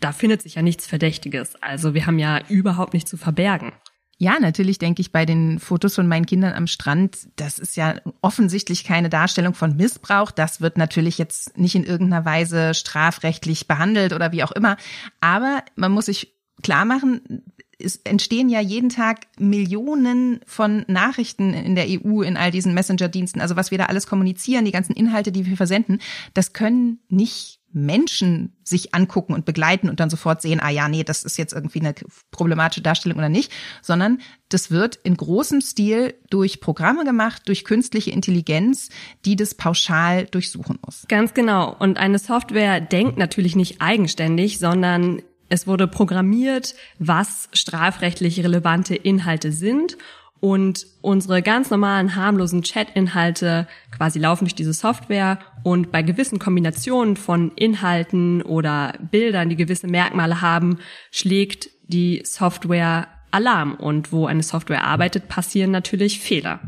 da 0.01 0.13
findet 0.13 0.43
sich 0.43 0.57
ja 0.57 0.63
nichts 0.63 0.87
Verdächtiges. 0.87 1.55
Also 1.63 1.95
wir 1.95 2.07
haben 2.07 2.19
ja 2.19 2.41
überhaupt 2.49 2.93
nichts 2.93 3.11
zu 3.11 3.17
verbergen. 3.17 3.73
Ja, 4.19 4.39
natürlich 4.39 4.79
denke 4.79 5.01
ich 5.01 5.13
bei 5.13 5.25
den 5.25 5.59
Fotos 5.59 5.95
von 5.95 6.09
meinen 6.09 6.27
Kindern 6.27 6.53
am 6.53 6.67
Strand, 6.67 7.29
das 7.37 7.59
ist 7.59 7.77
ja 7.77 8.01
offensichtlich 8.21 8.85
keine 8.85 9.09
Darstellung 9.09 9.55
von 9.55 9.77
Missbrauch. 9.77 10.31
Das 10.31 10.61
wird 10.61 10.77
natürlich 10.77 11.17
jetzt 11.17 11.57
nicht 11.57 11.75
in 11.75 11.85
irgendeiner 11.85 12.25
Weise 12.27 12.75
strafrechtlich 12.75 13.67
behandelt 13.67 14.13
oder 14.13 14.33
wie 14.33 14.43
auch 14.43 14.53
immer. 14.53 14.77
Aber 15.21 15.63
man 15.75 15.93
muss 15.93 16.07
sich 16.07 16.35
klar 16.63 16.85
machen, 16.85 17.45
es 17.79 17.97
entstehen 18.05 18.49
ja 18.49 18.61
jeden 18.61 18.89
Tag 18.89 19.27
Millionen 19.39 20.41
von 20.47 20.85
Nachrichten 20.89 21.53
in 21.53 21.75
der 21.75 21.87
EU 21.89 22.23
in 22.23 22.37
all 22.37 22.51
diesen 22.51 22.75
Messenger-Diensten. 22.75 23.41
Also 23.41 23.57
was 23.57 23.71
wir 23.71 23.79
da 23.79 23.87
alles 23.87 24.07
kommunizieren, 24.07 24.65
die 24.65 24.73
ganzen 24.73 24.95
Inhalte, 24.95 25.33
die 25.33 25.47
wir 25.47 25.57
versenden, 25.57 26.01
das 26.33 26.53
können 26.53 27.01
nicht 27.09 27.61
Menschen 27.73 28.57
sich 28.65 28.95
angucken 28.95 29.35
und 29.35 29.45
begleiten 29.45 29.91
und 29.91 30.01
dann 30.01 30.09
sofort 30.09 30.41
sehen, 30.41 30.61
ah 30.61 30.71
ja, 30.71 30.89
nee, 30.89 31.05
das 31.05 31.25
ist 31.25 31.37
jetzt 31.37 31.53
irgendwie 31.53 31.81
eine 31.81 31.95
problematische 32.31 32.81
Darstellung 32.81 33.19
oder 33.19 33.29
nicht, 33.29 33.53
sondern 33.83 34.19
das 34.49 34.71
wird 34.71 34.97
in 34.97 35.15
großem 35.15 35.61
Stil 35.61 36.15
durch 36.31 36.61
Programme 36.61 37.05
gemacht, 37.05 37.43
durch 37.47 37.67
künstliche 37.67 38.11
Intelligenz, 38.13 38.89
die 39.27 39.37
das 39.37 39.55
pauschal 39.55 40.25
durchsuchen 40.25 40.79
muss. 40.87 41.05
Ganz 41.09 41.35
genau. 41.35 41.77
Und 41.79 41.99
eine 41.99 42.19
Software 42.19 42.81
denkt 42.81 43.19
natürlich 43.19 43.57
nicht 43.57 43.83
eigenständig, 43.83 44.59
sondern 44.59 45.21
es 45.49 45.67
wurde 45.67 45.87
programmiert, 45.87 46.75
was 46.99 47.49
strafrechtlich 47.53 48.43
relevante 48.43 48.95
Inhalte 48.95 49.53
sind. 49.53 49.97
Und 50.39 50.87
unsere 51.01 51.41
ganz 51.41 51.71
normalen 51.71 52.15
harmlosen 52.15 52.63
Chat-Inhalte 52.63 53.67
quasi 53.97 54.19
laufen 54.19 54.45
durch 54.45 54.55
diese 54.55 54.75
Software. 54.75 55.39
Und 55.63 55.91
bei 55.91 56.03
gewissen 56.03 56.39
Kombinationen 56.39 57.17
von 57.17 57.53
Inhalten 57.57 58.43
oder 58.43 58.95
Bildern, 59.11 59.49
die 59.49 59.57
gewisse 59.57 59.87
Merkmale 59.87 60.43
haben, 60.43 60.79
schlägt 61.11 61.71
die 61.89 62.23
Software 62.25 63.09
Alarm. 63.31 63.75
Und 63.75 64.13
wo 64.13 64.27
eine 64.27 64.43
Software 64.43 64.85
arbeitet, 64.85 65.29
passieren 65.29 65.71
natürlich 65.71 66.21
Fehler. 66.21 66.61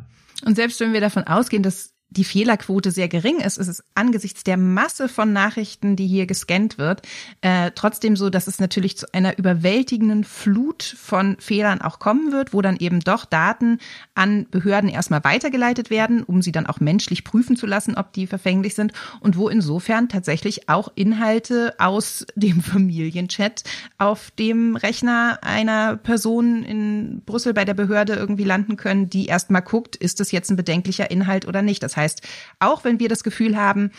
Und 0.44 0.54
selbst 0.54 0.80
wenn 0.80 0.92
wir 0.92 1.00
davon 1.00 1.24
ausgehen, 1.24 1.62
dass 1.62 1.97
die 2.10 2.24
Fehlerquote 2.24 2.90
sehr 2.90 3.08
gering 3.08 3.40
ist, 3.40 3.58
ist 3.58 3.68
es 3.68 3.84
angesichts 3.94 4.42
der 4.42 4.56
Masse 4.56 5.08
von 5.08 5.32
Nachrichten, 5.32 5.94
die 5.94 6.06
hier 6.06 6.26
gescannt 6.26 6.78
wird, 6.78 7.02
äh, 7.42 7.70
trotzdem 7.74 8.16
so, 8.16 8.30
dass 8.30 8.46
es 8.46 8.58
natürlich 8.58 8.96
zu 8.96 9.12
einer 9.12 9.36
überwältigenden 9.36 10.24
Flut 10.24 10.82
von 10.82 11.36
Fehlern 11.38 11.82
auch 11.82 11.98
kommen 11.98 12.32
wird, 12.32 12.54
wo 12.54 12.62
dann 12.62 12.76
eben 12.76 13.00
doch 13.00 13.26
Daten 13.26 13.78
an 14.14 14.46
Behörden 14.50 14.88
erstmal 14.88 15.22
weitergeleitet 15.22 15.90
werden, 15.90 16.22
um 16.22 16.40
sie 16.40 16.52
dann 16.52 16.66
auch 16.66 16.80
menschlich 16.80 17.24
prüfen 17.24 17.56
zu 17.56 17.66
lassen, 17.66 17.94
ob 17.94 18.12
die 18.14 18.26
verfänglich 18.26 18.74
sind 18.74 18.92
und 19.20 19.36
wo 19.36 19.50
insofern 19.50 20.08
tatsächlich 20.08 20.68
auch 20.68 20.90
Inhalte 20.94 21.74
aus 21.78 22.26
dem 22.36 22.62
Familienchat 22.68 23.64
auf 23.98 24.30
dem 24.30 24.76
Rechner 24.76 25.40
einer 25.42 25.96
Person 25.96 26.62
in 26.62 27.22
Brüssel 27.26 27.52
bei 27.52 27.66
der 27.66 27.74
Behörde 27.74 28.14
irgendwie 28.14 28.44
landen 28.44 28.76
können, 28.76 29.10
die 29.10 29.26
erstmal 29.26 29.62
guckt, 29.62 29.94
ist 29.94 30.20
das 30.20 30.32
jetzt 30.32 30.50
ein 30.50 30.56
bedenklicher 30.56 31.10
Inhalt 31.10 31.46
oder 31.46 31.60
nicht. 31.60 31.82
Das 31.82 31.97
heißt, 31.98 32.22
auch 32.58 32.84
wenn 32.84 32.98
wir 32.98 33.10
das 33.10 33.22
Gefühl 33.22 33.56
haben, 33.56 33.90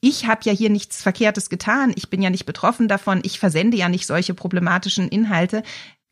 ich 0.00 0.26
habe 0.26 0.40
ja 0.44 0.52
hier 0.52 0.68
nichts 0.68 1.00
Verkehrtes 1.00 1.48
getan, 1.48 1.92
ich 1.94 2.10
bin 2.10 2.20
ja 2.20 2.28
nicht 2.28 2.44
betroffen 2.44 2.88
davon, 2.88 3.20
ich 3.22 3.38
versende 3.38 3.76
ja 3.76 3.88
nicht 3.88 4.06
solche 4.06 4.34
problematischen 4.34 5.08
Inhalte, 5.08 5.62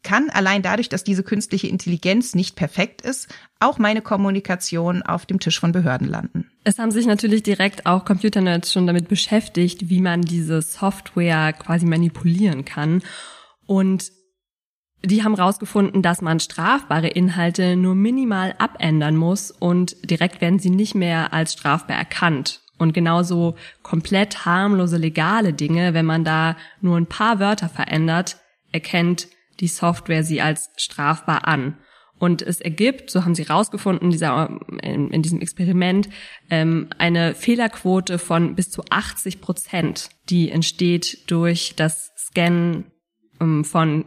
kann 0.03 0.31
allein 0.31 0.63
dadurch, 0.63 0.89
dass 0.89 1.05
diese 1.05 1.23
künstliche 1.23 1.67
Intelligenz 1.67 2.35
nicht 2.35 2.57
perfekt 2.57 3.03
ist, 3.03 3.29
auch 3.59 3.79
meine 3.79 4.01
Kommunikation 4.01 5.03
auf 5.03 5.27
dem 5.27 5.41
Tisch 5.41 5.61
von 5.61 5.73
Behörden 5.73 6.09
landen. 6.09 6.51
Es 6.65 6.79
haben 6.79 6.91
sich 6.91 7.07
natürlich 7.07 7.43
direkt 7.43 7.85
auch 7.85 8.05
Computernerds 8.05 8.73
schon 8.73 8.87
damit 8.87 9.09
beschäftigt, 9.09 9.91
wie 9.91 10.01
man 10.01 10.23
diese 10.23 10.63
Software 10.63 11.53
quasi 11.53 11.85
manipulieren 11.85 12.65
kann. 12.65 13.03
Und 13.67 14.11
die 15.03 15.25
haben 15.25 15.35
rausgefunden, 15.35 16.03
dass 16.03 16.21
man 16.21 16.41
strafbare 16.41 17.09
Inhalte 17.09 17.77
nur 17.77 17.95
minimal 17.95 18.55
abändern 18.59 19.17
muss 19.17 19.51
und 19.51 19.97
direkt 20.09 20.41
werden 20.41 20.59
sie 20.59 20.71
nicht 20.71 20.95
mehr 20.95 21.33
als 21.33 21.55
strafbar 21.55 21.97
erkannt. 21.97 22.61
Und 22.79 22.93
genauso 22.93 23.57
komplett 23.83 24.47
harmlose 24.47 24.97
legale 24.97 25.53
Dinge, 25.53 25.95
wenn 25.95 26.07
man 26.07 26.25
da 26.25 26.57
nur 26.81 26.97
ein 26.97 27.07
paar 27.07 27.39
Wörter 27.39 27.69
verändert, 27.69 28.39
erkennt 28.73 29.29
die 29.61 29.69
Software 29.69 30.25
sie 30.25 30.41
als 30.41 30.71
strafbar 30.77 31.47
an. 31.47 31.77
Und 32.19 32.43
es 32.43 32.61
ergibt, 32.61 33.11
so 33.11 33.25
haben 33.25 33.35
sie 33.35 33.45
rausgefunden 33.45 34.11
dieser, 34.11 34.61
in, 34.83 35.11
in 35.11 35.23
diesem 35.23 35.41
Experiment, 35.41 36.09
ähm, 36.51 36.89
eine 36.99 37.35
Fehlerquote 37.35 38.19
von 38.19 38.55
bis 38.55 38.71
zu 38.71 38.83
80 38.91 39.41
Prozent, 39.41 40.11
die 40.29 40.51
entsteht 40.51 41.31
durch 41.31 41.75
das 41.77 42.13
Scannen 42.19 42.91
ähm, 43.41 43.65
von 43.65 44.05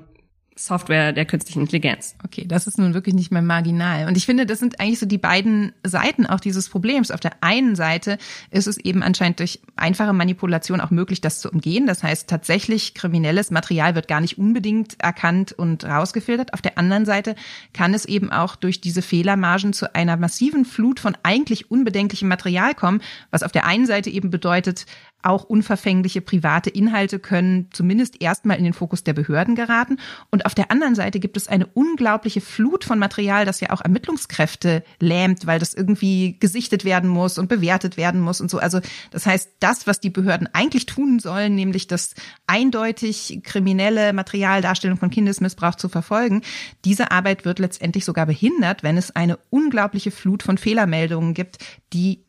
Software 0.55 1.13
der 1.13 1.25
künstlichen 1.25 1.61
Intelligenz. 1.61 2.15
Okay, 2.23 2.45
das 2.47 2.67
ist 2.67 2.77
nun 2.77 2.93
wirklich 2.93 3.15
nicht 3.15 3.31
mehr 3.31 3.41
marginal. 3.41 4.07
Und 4.07 4.17
ich 4.17 4.25
finde, 4.25 4.45
das 4.45 4.59
sind 4.59 4.79
eigentlich 4.79 4.99
so 4.99 5.05
die 5.05 5.17
beiden 5.17 5.73
Seiten 5.83 6.25
auch 6.25 6.39
dieses 6.39 6.69
Problems. 6.69 7.11
Auf 7.11 7.19
der 7.19 7.31
einen 7.41 7.75
Seite 7.75 8.17
ist 8.51 8.67
es 8.67 8.77
eben 8.77 9.03
anscheinend 9.03 9.39
durch 9.39 9.61
einfache 9.75 10.13
Manipulation 10.13 10.81
auch 10.81 10.91
möglich, 10.91 11.21
das 11.21 11.41
zu 11.41 11.49
umgehen. 11.49 11.87
Das 11.87 12.03
heißt, 12.03 12.29
tatsächlich 12.29 12.93
kriminelles 12.93 13.51
Material 13.51 13.95
wird 13.95 14.07
gar 14.07 14.21
nicht 14.21 14.37
unbedingt 14.37 14.99
erkannt 14.99 15.53
und 15.53 15.85
rausgefiltert. 15.85 16.53
Auf 16.53 16.61
der 16.61 16.77
anderen 16.77 17.05
Seite 17.05 17.35
kann 17.73 17.93
es 17.93 18.05
eben 18.05 18.31
auch 18.31 18.55
durch 18.55 18.79
diese 18.81 19.01
Fehlermargen 19.01 19.73
zu 19.73 19.93
einer 19.95 20.17
massiven 20.17 20.65
Flut 20.65 20.99
von 20.99 21.17
eigentlich 21.23 21.71
unbedenklichem 21.71 22.27
Material 22.27 22.75
kommen, 22.75 23.01
was 23.31 23.43
auf 23.43 23.51
der 23.51 23.65
einen 23.65 23.85
Seite 23.85 24.09
eben 24.09 24.29
bedeutet, 24.29 24.85
auch 25.23 25.43
unverfängliche 25.43 26.21
private 26.21 26.69
Inhalte 26.69 27.19
können 27.19 27.69
zumindest 27.71 28.21
erstmal 28.21 28.57
in 28.57 28.63
den 28.63 28.73
Fokus 28.73 29.03
der 29.03 29.13
Behörden 29.13 29.55
geraten. 29.55 29.97
Und 30.29 30.45
auf 30.45 30.53
der 30.53 30.71
anderen 30.71 30.95
Seite 30.95 31.19
gibt 31.19 31.37
es 31.37 31.47
eine 31.47 31.65
unglaubliche 31.67 32.41
Flut 32.41 32.83
von 32.83 32.99
Material, 32.99 33.45
das 33.45 33.59
ja 33.59 33.71
auch 33.71 33.81
Ermittlungskräfte 33.81 34.83
lähmt, 34.99 35.47
weil 35.47 35.59
das 35.59 35.73
irgendwie 35.73 36.37
gesichtet 36.39 36.85
werden 36.85 37.09
muss 37.09 37.37
und 37.37 37.47
bewertet 37.47 37.97
werden 37.97 38.21
muss 38.21 38.41
und 38.41 38.51
so. 38.51 38.59
Also 38.59 38.79
das 39.11 39.25
heißt, 39.25 39.49
das, 39.59 39.87
was 39.87 39.99
die 39.99 40.09
Behörden 40.09 40.49
eigentlich 40.53 40.85
tun 40.85 41.19
sollen, 41.19 41.55
nämlich 41.55 41.87
das 41.87 42.15
eindeutig 42.47 43.41
kriminelle 43.43 44.13
Materialdarstellung 44.13 44.97
von 44.97 45.09
Kindesmissbrauch 45.09 45.75
zu 45.75 45.89
verfolgen, 45.89 46.41
diese 46.85 47.11
Arbeit 47.11 47.45
wird 47.45 47.59
letztendlich 47.59 48.05
sogar 48.05 48.25
behindert, 48.25 48.83
wenn 48.83 48.97
es 48.97 49.15
eine 49.15 49.37
unglaubliche 49.49 50.11
Flut 50.11 50.43
von 50.43 50.57
Fehlermeldungen 50.57 51.33
gibt, 51.33 51.57
die 51.93 52.25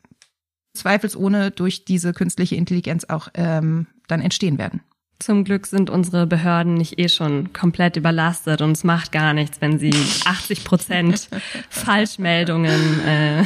zweifelsohne 0.75 1.51
durch 1.51 1.85
diese 1.85 2.13
künstliche 2.13 2.55
Intelligenz 2.55 3.05
auch 3.05 3.29
ähm, 3.33 3.87
dann 4.07 4.21
entstehen 4.21 4.57
werden. 4.57 4.81
Zum 5.19 5.45
Glück 5.45 5.65
sind 5.65 5.89
unsere 5.89 6.27
Behörden 6.27 6.73
nicht 6.73 6.99
eh 6.99 7.07
schon 7.07 7.53
komplett 7.53 7.95
überlastet 7.95 8.61
und 8.61 8.71
es 8.71 8.83
macht 8.83 9.13
gar 9.13 9.33
nichts, 9.33 9.61
wenn 9.61 9.79
sie 9.79 9.93
80 10.25 10.65
Prozent 10.65 11.29
Falschmeldungen 11.69 12.99
äh, 13.01 13.43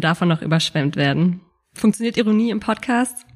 davon 0.00 0.28
noch 0.28 0.40
überschwemmt 0.40 0.94
werden. 0.94 1.40
Funktioniert 1.74 2.16
Ironie 2.16 2.50
im 2.50 2.60
Podcast? 2.60 3.26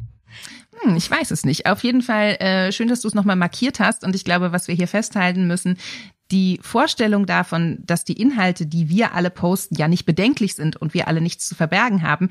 Hm, 0.82 0.96
ich 0.96 1.10
weiß 1.10 1.30
es 1.32 1.44
nicht. 1.44 1.66
Auf 1.66 1.82
jeden 1.82 2.02
Fall 2.02 2.36
äh, 2.40 2.70
schön, 2.70 2.88
dass 2.88 3.00
du 3.00 3.08
es 3.08 3.14
nochmal 3.14 3.36
markiert 3.36 3.80
hast. 3.80 4.04
Und 4.04 4.14
ich 4.14 4.24
glaube, 4.24 4.52
was 4.52 4.68
wir 4.68 4.74
hier 4.74 4.88
festhalten 4.88 5.46
müssen, 5.46 5.78
die 6.30 6.58
Vorstellung 6.62 7.26
davon, 7.26 7.78
dass 7.84 8.04
die 8.04 8.20
Inhalte, 8.20 8.66
die 8.66 8.88
wir 8.88 9.14
alle 9.14 9.30
posten, 9.30 9.76
ja 9.76 9.88
nicht 9.88 10.06
bedenklich 10.06 10.54
sind 10.54 10.76
und 10.76 10.92
wir 10.92 11.08
alle 11.08 11.20
nichts 11.20 11.48
zu 11.48 11.54
verbergen 11.54 12.02
haben, 12.02 12.30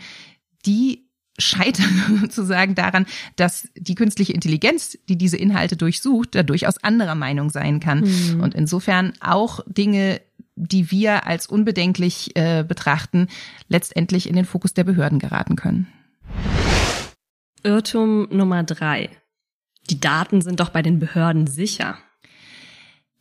die 0.66 1.06
scheitern 1.38 2.18
sozusagen 2.22 2.76
daran, 2.76 3.06
dass 3.36 3.68
die 3.76 3.96
künstliche 3.96 4.34
Intelligenz, 4.34 4.98
die 5.10 5.18
diese 5.18 5.38
Inhalte 5.38 5.76
durchsucht, 5.78 6.36
da 6.36 6.44
durchaus 6.44 6.78
anderer 6.84 7.16
Meinung 7.16 7.50
sein 7.50 7.80
kann. 7.80 8.02
Mhm. 8.02 8.42
Und 8.42 8.56
insofern 8.56 9.14
auch 9.20 9.60
Dinge, 9.68 10.22
die 10.56 10.92
wir 10.92 11.28
als 11.28 11.48
unbedenklich 11.48 12.36
äh, 12.36 12.64
betrachten, 12.66 13.28
letztendlich 13.68 14.30
in 14.30 14.36
den 14.36 14.46
Fokus 14.46 14.74
der 14.74 14.86
Behörden 14.86 15.20
geraten 15.20 15.56
können. 15.56 15.88
Irrtum 17.64 18.28
Nummer 18.30 18.64
drei. 18.64 19.10
Die 19.90 20.00
Daten 20.00 20.42
sind 20.42 20.60
doch 20.60 20.70
bei 20.70 20.82
den 20.82 21.00
Behörden 21.00 21.48
sicher. 21.48 21.98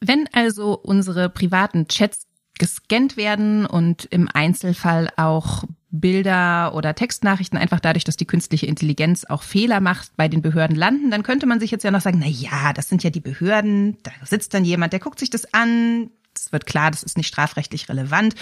Wenn 0.00 0.28
also 0.32 0.74
unsere 0.74 1.28
privaten 1.28 1.88
Chats 1.88 2.26
gescannt 2.58 3.16
werden 3.16 3.66
und 3.66 4.04
im 4.04 4.28
Einzelfall 4.32 5.08
auch 5.16 5.64
Bilder 6.00 6.74
oder 6.74 6.94
Textnachrichten 6.94 7.58
einfach 7.58 7.80
dadurch, 7.80 8.04
dass 8.04 8.16
die 8.16 8.26
künstliche 8.26 8.66
Intelligenz 8.66 9.24
auch 9.24 9.42
Fehler 9.42 9.80
macht, 9.80 10.16
bei 10.16 10.28
den 10.28 10.42
Behörden 10.42 10.76
landen, 10.76 11.10
dann 11.10 11.22
könnte 11.22 11.46
man 11.46 11.60
sich 11.60 11.70
jetzt 11.70 11.84
ja 11.84 11.90
noch 11.90 12.00
sagen, 12.00 12.18
na 12.20 12.26
ja, 12.26 12.72
das 12.72 12.88
sind 12.88 13.04
ja 13.04 13.10
die 13.10 13.20
Behörden, 13.20 13.98
da 14.02 14.10
sitzt 14.24 14.54
dann 14.54 14.64
jemand, 14.64 14.92
der 14.92 15.00
guckt 15.00 15.20
sich 15.20 15.30
das 15.30 15.52
an, 15.54 16.10
es 16.34 16.52
wird 16.52 16.66
klar, 16.66 16.90
das 16.90 17.04
ist 17.04 17.16
nicht 17.16 17.28
strafrechtlich 17.28 17.88
relevant 17.88 18.34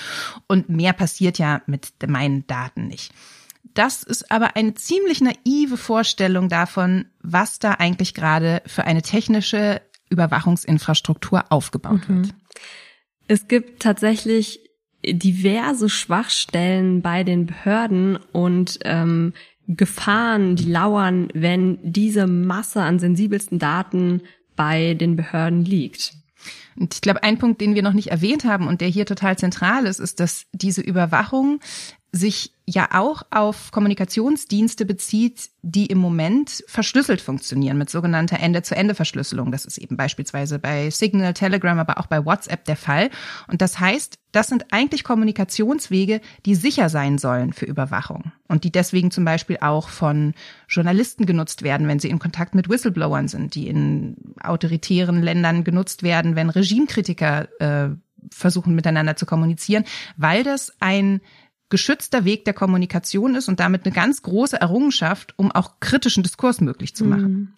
und 0.46 0.70
mehr 0.70 0.94
passiert 0.94 1.38
ja 1.38 1.60
mit 1.66 1.92
meinen 2.06 2.46
Daten 2.46 2.86
nicht. 2.86 3.12
Das 3.74 4.02
ist 4.02 4.30
aber 4.30 4.56
eine 4.56 4.74
ziemlich 4.74 5.20
naive 5.20 5.76
Vorstellung 5.76 6.48
davon, 6.48 7.06
was 7.20 7.58
da 7.58 7.72
eigentlich 7.72 8.14
gerade 8.14 8.62
für 8.66 8.84
eine 8.84 9.02
technische 9.02 9.80
Überwachungsinfrastruktur 10.10 11.44
aufgebaut 11.50 12.08
mhm. 12.08 12.24
wird. 12.24 12.34
Es 13.28 13.48
gibt 13.48 13.82
tatsächlich 13.82 14.60
diverse 15.04 15.88
Schwachstellen 15.88 17.02
bei 17.02 17.24
den 17.24 17.46
Behörden 17.46 18.18
und 18.32 18.78
ähm, 18.84 19.32
Gefahren, 19.68 20.56
die 20.56 20.70
lauern, 20.70 21.28
wenn 21.34 21.78
diese 21.82 22.26
Masse 22.26 22.82
an 22.82 22.98
sensibelsten 22.98 23.58
Daten 23.58 24.22
bei 24.56 24.94
den 24.94 25.16
Behörden 25.16 25.64
liegt. 25.64 26.14
Und 26.76 26.94
ich 26.94 27.00
glaube, 27.00 27.22
ein 27.22 27.38
Punkt, 27.38 27.60
den 27.60 27.74
wir 27.74 27.82
noch 27.82 27.92
nicht 27.92 28.10
erwähnt 28.10 28.44
haben 28.44 28.66
und 28.66 28.80
der 28.80 28.88
hier 28.88 29.06
total 29.06 29.38
zentral 29.38 29.86
ist, 29.86 30.00
ist, 30.00 30.20
dass 30.20 30.46
diese 30.52 30.80
Überwachung 30.80 31.60
sich 32.14 32.52
ja 32.66 32.90
auch 32.92 33.22
auf 33.30 33.72
Kommunikationsdienste 33.72 34.84
bezieht, 34.84 35.48
die 35.62 35.86
im 35.86 35.96
Moment 35.96 36.62
verschlüsselt 36.68 37.22
funktionieren 37.22 37.78
mit 37.78 37.88
sogenannter 37.88 38.38
Ende-zu-Ende-Verschlüsselung. 38.38 39.50
Das 39.50 39.64
ist 39.64 39.78
eben 39.78 39.96
beispielsweise 39.96 40.58
bei 40.58 40.90
Signal, 40.90 41.32
Telegram, 41.32 41.78
aber 41.78 41.98
auch 41.98 42.06
bei 42.06 42.24
WhatsApp 42.24 42.66
der 42.66 42.76
Fall. 42.76 43.08
Und 43.48 43.62
das 43.62 43.80
heißt, 43.80 44.18
das 44.30 44.48
sind 44.48 44.66
eigentlich 44.72 45.04
Kommunikationswege, 45.04 46.20
die 46.44 46.54
sicher 46.54 46.90
sein 46.90 47.16
sollen 47.16 47.54
für 47.54 47.64
Überwachung 47.64 48.32
und 48.46 48.64
die 48.64 48.72
deswegen 48.72 49.10
zum 49.10 49.24
Beispiel 49.24 49.58
auch 49.62 49.88
von 49.88 50.34
Journalisten 50.68 51.24
genutzt 51.24 51.62
werden, 51.62 51.88
wenn 51.88 51.98
sie 51.98 52.10
in 52.10 52.18
Kontakt 52.18 52.54
mit 52.54 52.68
Whistleblowern 52.68 53.28
sind, 53.28 53.54
die 53.54 53.68
in 53.68 54.16
autoritären 54.42 55.22
Ländern 55.22 55.64
genutzt 55.64 56.02
werden, 56.02 56.36
wenn 56.36 56.50
Regimekritiker 56.50 57.48
äh, 57.60 57.96
versuchen 58.30 58.74
miteinander 58.74 59.16
zu 59.16 59.26
kommunizieren, 59.26 59.84
weil 60.16 60.44
das 60.44 60.72
ein 60.80 61.20
geschützter 61.72 62.26
Weg 62.26 62.44
der 62.44 62.52
Kommunikation 62.52 63.34
ist 63.34 63.48
und 63.48 63.58
damit 63.58 63.84
eine 63.84 63.94
ganz 63.94 64.22
große 64.22 64.60
Errungenschaft, 64.60 65.32
um 65.38 65.50
auch 65.50 65.80
kritischen 65.80 66.22
Diskurs 66.22 66.60
möglich 66.60 66.94
zu 66.94 67.04
machen. 67.06 67.32
Mhm. 67.32 67.54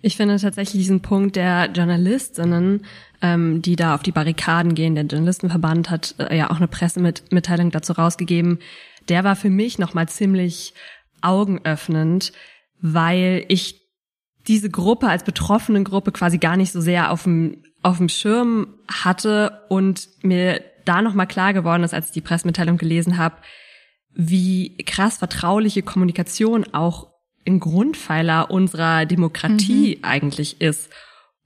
Ich 0.00 0.16
finde 0.16 0.38
tatsächlich 0.38 0.80
diesen 0.80 1.02
Punkt 1.02 1.34
der 1.34 1.70
Journalistinnen, 1.72 2.86
ähm, 3.20 3.60
die 3.60 3.74
da 3.74 3.96
auf 3.96 4.02
die 4.02 4.12
Barrikaden 4.12 4.74
gehen, 4.74 4.94
der 4.94 5.04
Journalistenverband 5.04 5.90
hat 5.90 6.14
äh, 6.18 6.36
ja 6.36 6.50
auch 6.50 6.56
eine 6.56 6.68
Pressemitteilung 6.68 7.72
dazu 7.72 7.92
rausgegeben, 7.94 8.60
der 9.08 9.24
war 9.24 9.34
für 9.34 9.50
mich 9.50 9.78
nochmal 9.78 10.08
ziemlich 10.08 10.72
augenöffnend, 11.20 12.32
weil 12.80 13.44
ich 13.48 13.80
diese 14.46 14.70
Gruppe 14.70 15.08
als 15.08 15.24
betroffenen 15.24 15.82
Gruppe 15.82 16.12
quasi 16.12 16.38
gar 16.38 16.56
nicht 16.56 16.72
so 16.72 16.80
sehr 16.80 17.10
auf 17.10 17.24
dem, 17.24 17.64
auf 17.82 17.98
dem 17.98 18.08
Schirm 18.08 18.74
hatte 18.88 19.62
und 19.68 20.08
mir 20.22 20.60
da 20.84 21.02
nochmal 21.02 21.26
klar 21.26 21.52
geworden 21.52 21.84
ist, 21.84 21.94
als 21.94 22.06
ich 22.06 22.12
die 22.12 22.20
Pressemitteilung 22.20 22.76
gelesen 22.76 23.18
habe, 23.18 23.36
wie 24.14 24.76
krass 24.84 25.18
vertrauliche 25.18 25.82
Kommunikation 25.82 26.66
auch 26.72 27.08
ein 27.46 27.60
Grundpfeiler 27.60 28.50
unserer 28.50 29.06
Demokratie 29.06 29.96
mhm. 29.96 30.04
eigentlich 30.04 30.60
ist. 30.60 30.90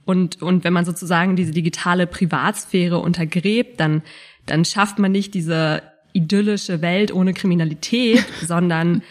Und, 0.04 0.42
und 0.42 0.64
wenn 0.64 0.72
man 0.72 0.84
sozusagen 0.84 1.36
diese 1.36 1.52
digitale 1.52 2.06
Privatsphäre 2.06 2.98
untergräbt, 2.98 3.80
dann, 3.80 4.02
dann 4.46 4.64
schafft 4.64 4.98
man 4.98 5.12
nicht 5.12 5.34
diese 5.34 5.82
idyllische 6.12 6.80
Welt 6.80 7.12
ohne 7.12 7.34
Kriminalität, 7.34 8.24
sondern 8.42 9.02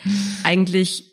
eigentlich 0.44 1.12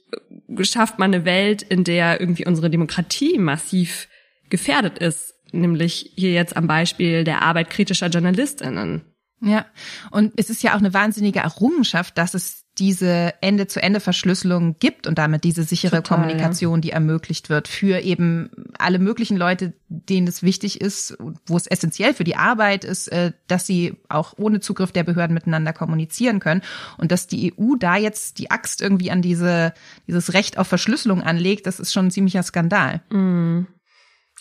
schafft 0.61 0.98
man 0.98 1.14
eine 1.14 1.25
Welt, 1.25 1.62
in 1.62 1.85
der 1.85 2.20
irgendwie 2.20 2.46
unsere 2.46 2.70
Demokratie 2.70 3.38
massiv 3.38 4.09
gefährdet 4.51 4.98
ist 4.98 5.35
nämlich 5.53 6.12
hier 6.17 6.33
jetzt 6.33 6.57
am 6.57 6.67
Beispiel 6.67 7.25
der 7.25 7.43
Arbeit 7.43 7.71
kritischer 7.71 8.09
JournalistInnen. 8.09 9.03
Ja, 9.45 9.67
und 10.12 10.33
es 10.37 10.51
ist 10.51 10.62
ja 10.62 10.73
auch 10.73 10.79
eine 10.79 10.95
wahnsinnige 10.95 11.41
Errungenschaft, 11.41 12.17
dass 12.17 12.35
es 12.35 12.62
diese 12.79 13.35
Ende-zu-Ende-Verschlüsselung 13.43 14.77
gibt 14.79 15.07
und 15.07 15.19
damit 15.19 15.45
diese 15.45 15.65
sichere 15.65 16.03
Total, 16.03 16.19
Kommunikation, 16.19 16.77
ja. 16.77 16.81
die 16.81 16.91
ermöglicht 16.91 17.51
wird 17.51 17.69
für 17.69 17.99
eben 18.01 18.51
alle 18.79 18.99
möglichen 18.99 19.37
Leute, 19.37 19.75
denen 19.88 20.27
es 20.27 20.43
wichtig 20.43 20.81
ist, 20.81 21.19
wo 21.45 21.57
es 21.57 21.67
essentiell 21.67 22.15
für 22.15 22.25
die 22.25 22.37
Arbeit 22.37 22.85
ist, 22.85 23.09
äh, 23.09 23.33
dass 23.47 23.67
sie 23.67 23.97
auch 24.09 24.35
ohne 24.38 24.61
Zugriff 24.61 24.93
der 24.93 25.05
Behörden 25.05 25.35
miteinander 25.35 25.75
kommunizieren 25.75 26.41
können 26.41 26.62
und 26.97 27.12
dass 27.12 27.27
die 27.27 27.53
EU 27.53 27.75
da 27.79 27.97
jetzt 27.97 28.38
die 28.38 28.51
Axt 28.51 28.81
irgendwie 28.81 29.11
an 29.11 29.21
diese 29.21 29.75
dieses 30.07 30.33
Recht 30.33 30.57
auf 30.57 30.69
Verschlüsselung 30.69 31.21
anlegt, 31.21 31.67
das 31.67 31.79
ist 31.79 31.93
schon 31.93 32.07
ein 32.07 32.11
ziemlicher 32.11 32.43
Skandal. 32.43 33.03
Mm. 33.11 33.67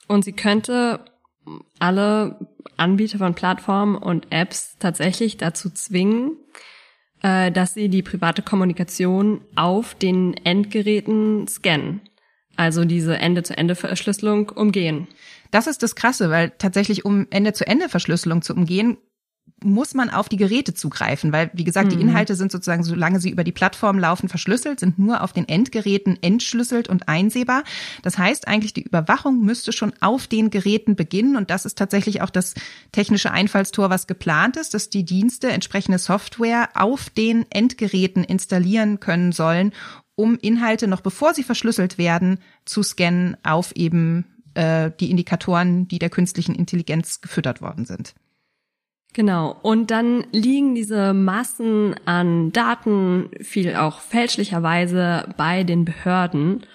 Und 0.08 0.24
sie 0.24 0.34
könnte 0.34 1.06
alle 1.80 2.38
Anbieter 2.78 3.18
von 3.18 3.34
Plattformen 3.34 3.96
und 3.96 4.28
Apps 4.32 4.78
tatsächlich 4.80 5.38
dazu 5.38 5.70
zwingen, 5.70 6.38
äh, 7.22 7.52
dass 7.52 7.74
sie 7.74 7.90
die 7.90 8.04
private 8.04 8.42
Kommunikation 8.42 9.42
auf 9.56 9.96
den 9.96 10.34
Endgeräten 10.34 11.48
scannen. 11.48 12.02
Also 12.58 12.86
diese 12.86 13.18
Ende-zu-Ende-Verschlüsselung 13.18 14.50
umgehen. 14.50 15.08
Das 15.52 15.68
ist 15.68 15.84
das 15.84 15.96
Krasse, 15.96 16.30
weil 16.30 16.52
tatsächlich 16.52 17.06
um 17.06 17.28
Ende-zu-Ende-Verschlüsselung 17.30 18.42
zu 18.42 18.54
umgehen, 18.54 18.98
muss 19.64 19.94
man 19.94 20.10
auf 20.10 20.28
die 20.28 20.38
Geräte 20.38 20.74
zugreifen, 20.74 21.32
weil, 21.32 21.52
wie 21.54 21.64
gesagt, 21.64 21.92
die 21.92 21.96
Mhm. 21.96 22.10
Inhalte 22.10 22.36
sind 22.36 22.52
sozusagen, 22.52 22.84
solange 22.84 23.20
sie 23.20 23.30
über 23.30 23.44
die 23.44 23.52
Plattform 23.52 24.00
laufen, 24.00 24.28
verschlüsselt, 24.28 24.80
sind 24.80 24.98
nur 24.98 25.22
auf 25.22 25.34
den 25.34 25.48
Endgeräten 25.48 26.18
entschlüsselt 26.22 26.88
und 26.90 27.08
einsehbar. 27.08 27.64
Das 28.02 28.18
heißt 28.18 28.48
eigentlich, 28.48 28.74
die 28.74 28.82
Überwachung 28.82 29.44
müsste 29.44 29.72
schon 29.72 29.94
auf 30.00 30.26
den 30.26 30.50
Geräten 30.50 30.96
beginnen 30.96 31.36
und 31.36 31.52
das 31.52 31.66
ist 31.66 31.78
tatsächlich 31.78 32.22
auch 32.22 32.32
das 32.32 32.56
technische 32.92 33.32
Einfallstor, 33.32 33.92
was 33.92 34.08
geplant 34.08 34.58
ist, 34.58 34.74
dass 34.74 34.90
die 34.90 35.06
Dienste 35.06 35.52
entsprechende 35.52 36.00
Software 36.00 36.70
auf 36.74 37.12
den 37.12 37.46
Endgeräten 37.52 38.24
installieren 38.24 39.00
können 39.00 39.32
sollen, 39.32 39.74
um 40.16 40.38
Inhalte 40.38 40.88
noch 40.88 41.02
bevor 41.02 41.36
sie 41.36 41.44
verschlüsselt 41.44 42.00
werden, 42.00 42.40
zu 42.66 42.82
scannen 42.82 43.38
auf 43.44 43.76
eben 43.76 44.26
äh, 44.56 44.90
die 45.00 45.12
Indikatoren, 45.12 45.88
die 45.88 46.00
der 46.00 46.10
künstlichen 46.10 46.56
Intelligenz 46.56 47.22
gefüttert 47.22 47.62
worden 47.62 47.86
sind. 47.86 48.16
Genau. 49.14 49.58
Und 49.62 49.92
dann 49.92 50.26
liegen 50.32 50.74
diese 50.74 51.14
Massen 51.14 51.96
an 52.06 52.52
Daten, 52.52 53.30
viel 53.42 53.76
auch 53.76 54.00
fälschlicherweise, 54.00 55.34
bei 55.38 55.64
den 55.64 55.84
Behörden. 55.84 56.66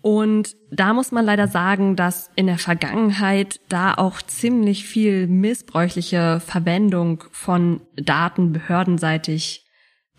Und 0.00 0.56
da 0.72 0.92
muss 0.92 1.12
man 1.12 1.24
leider 1.24 1.46
sagen, 1.46 1.94
dass 1.94 2.30
in 2.34 2.48
der 2.48 2.58
Vergangenheit 2.58 3.60
da 3.68 3.94
auch 3.94 4.20
ziemlich 4.20 4.84
viel 4.84 5.28
missbräuchliche 5.28 6.40
Verwendung 6.44 7.22
von 7.30 7.80
Daten 7.94 8.52
behördenseitig 8.52 9.64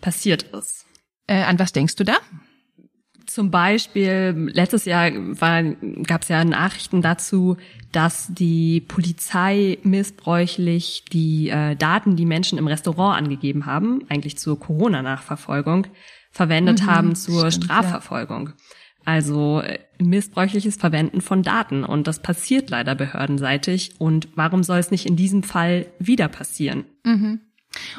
passiert 0.00 0.44
ist. 0.44 0.86
Äh, 1.26 1.42
an 1.42 1.58
was 1.58 1.72
denkst 1.72 1.96
du 1.96 2.04
da? 2.04 2.16
Zum 3.34 3.50
Beispiel, 3.50 4.48
letztes 4.54 4.84
Jahr 4.84 5.10
gab 5.10 6.22
es 6.22 6.28
ja 6.28 6.44
Nachrichten 6.44 7.02
dazu, 7.02 7.56
dass 7.90 8.28
die 8.32 8.80
Polizei 8.80 9.78
missbräuchlich 9.82 11.04
die 11.12 11.48
äh, 11.48 11.74
Daten, 11.74 12.14
die 12.14 12.26
Menschen 12.26 12.58
im 12.58 12.68
Restaurant 12.68 13.18
angegeben 13.18 13.66
haben, 13.66 14.04
eigentlich 14.08 14.38
zur 14.38 14.60
Corona-Nachverfolgung, 14.60 15.88
verwendet 16.30 16.82
Mhm, 16.82 16.86
haben 16.86 17.14
zur 17.16 17.50
stimmt, 17.50 17.64
Strafverfolgung. 17.64 18.50
Also 19.04 19.62
äh, 19.62 19.80
missbräuchliches 19.98 20.76
Verwenden 20.76 21.20
von 21.20 21.42
Daten. 21.42 21.82
Und 21.82 22.06
das 22.06 22.20
passiert 22.20 22.70
leider 22.70 22.94
behördenseitig. 22.94 23.94
Und 23.98 24.28
warum 24.36 24.62
soll 24.62 24.78
es 24.78 24.92
nicht 24.92 25.06
in 25.06 25.16
diesem 25.16 25.42
Fall 25.42 25.86
wieder 25.98 26.28
passieren? 26.28 26.84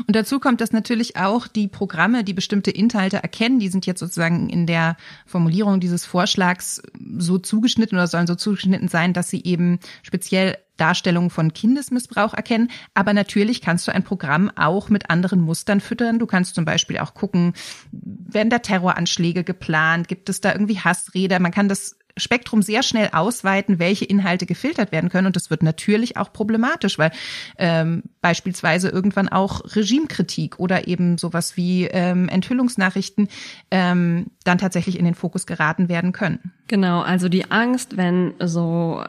Und 0.08 0.16
dazu 0.16 0.40
kommt, 0.40 0.62
dass 0.62 0.72
natürlich 0.72 1.18
auch 1.18 1.48
die 1.48 1.68
Programme, 1.68 2.24
die 2.24 2.34
bestimmte 2.34 2.72
Inhalte 2.72 3.18
erkennen, 3.18 3.60
die 3.60 3.70
sind 3.70 3.86
jetzt 3.86 4.00
sozusagen 4.00 4.50
in 4.50 4.66
der 4.68 4.98
Formulierung 5.26 5.80
dieses 5.80 6.06
Vorschlags 6.06 6.82
so 7.18 7.38
zugeschnitten 7.38 7.98
oder 7.98 8.08
sollen 8.08 8.28
so 8.28 8.36
zugeschnitten 8.36 8.88
sein, 8.88 9.14
dass 9.14 9.30
sie 9.30 9.44
eben 9.44 9.80
speziell 10.04 10.58
Darstellungen 10.78 11.30
von 11.30 11.54
Kindesmissbrauch 11.54 12.34
erkennen. 12.34 12.70
Aber 12.94 13.14
natürlich 13.14 13.62
kannst 13.62 13.88
du 13.88 13.94
ein 13.94 14.04
Programm 14.04 14.52
auch 14.56 14.90
mit 14.90 15.10
anderen 15.10 15.40
Mustern 15.40 15.80
füttern. 15.80 16.20
Du 16.20 16.26
kannst 16.26 16.56
zum 16.56 16.66
Beispiel 16.66 16.98
auch 17.00 17.14
gucken, 17.14 17.54
werden 17.92 18.50
da 18.50 18.60
Terroranschläge 18.60 19.44
geplant? 19.44 20.08
Gibt 20.08 20.30
es 20.30 20.42
da 20.42 20.52
irgendwie 20.52 20.80
Hassrede? 20.80 21.40
Man 21.40 21.52
kann 21.52 21.70
das 21.70 21.98
Spektrum 22.18 22.62
sehr 22.62 22.84
schnell 22.84 23.10
ausweiten, 23.12 23.80
welche 23.80 24.06
Inhalte 24.06 24.46
gefiltert 24.46 24.92
werden 24.92 25.10
können. 25.10 25.28
Und 25.28 25.36
das 25.36 25.50
wird 25.50 25.64
natürlich 25.64 26.18
auch 26.18 26.32
problematisch, 26.32 26.98
weil 26.98 27.12
ähm, 27.58 28.04
beispielsweise 28.22 28.90
irgendwann 28.90 29.28
auch 29.28 29.62
Regimekritik 29.76 30.60
oder 30.60 30.88
eben 30.88 31.18
sowas 31.18 31.58
wie 31.58 31.86
ähm, 31.86 32.30
Enthüllungsnachrichten 32.30 33.28
ähm, 33.72 34.28
dann 34.44 34.58
tatsächlich 34.58 34.98
in 34.98 35.06
den 35.06 35.16
Fokus 35.16 35.46
geraten 35.46 35.90
werden 35.90 36.12
können. 36.12 36.54
Genau, 36.68 37.02
also 37.02 37.30
die 37.30 37.52
Angst, 37.52 37.98
wenn 37.98 38.34
so 38.40 39.04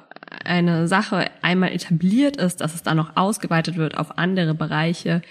eine 0.44 0.88
Sache 0.88 1.30
einmal 1.42 1.72
etabliert 1.72 2.36
ist, 2.36 2.60
dass 2.60 2.74
es 2.74 2.82
dann 2.82 2.96
noch 2.96 3.16
ausgeweitet 3.16 3.76
wird 3.76 3.96
auf 3.96 4.18
andere 4.18 4.54
Bereiche, 4.54 5.22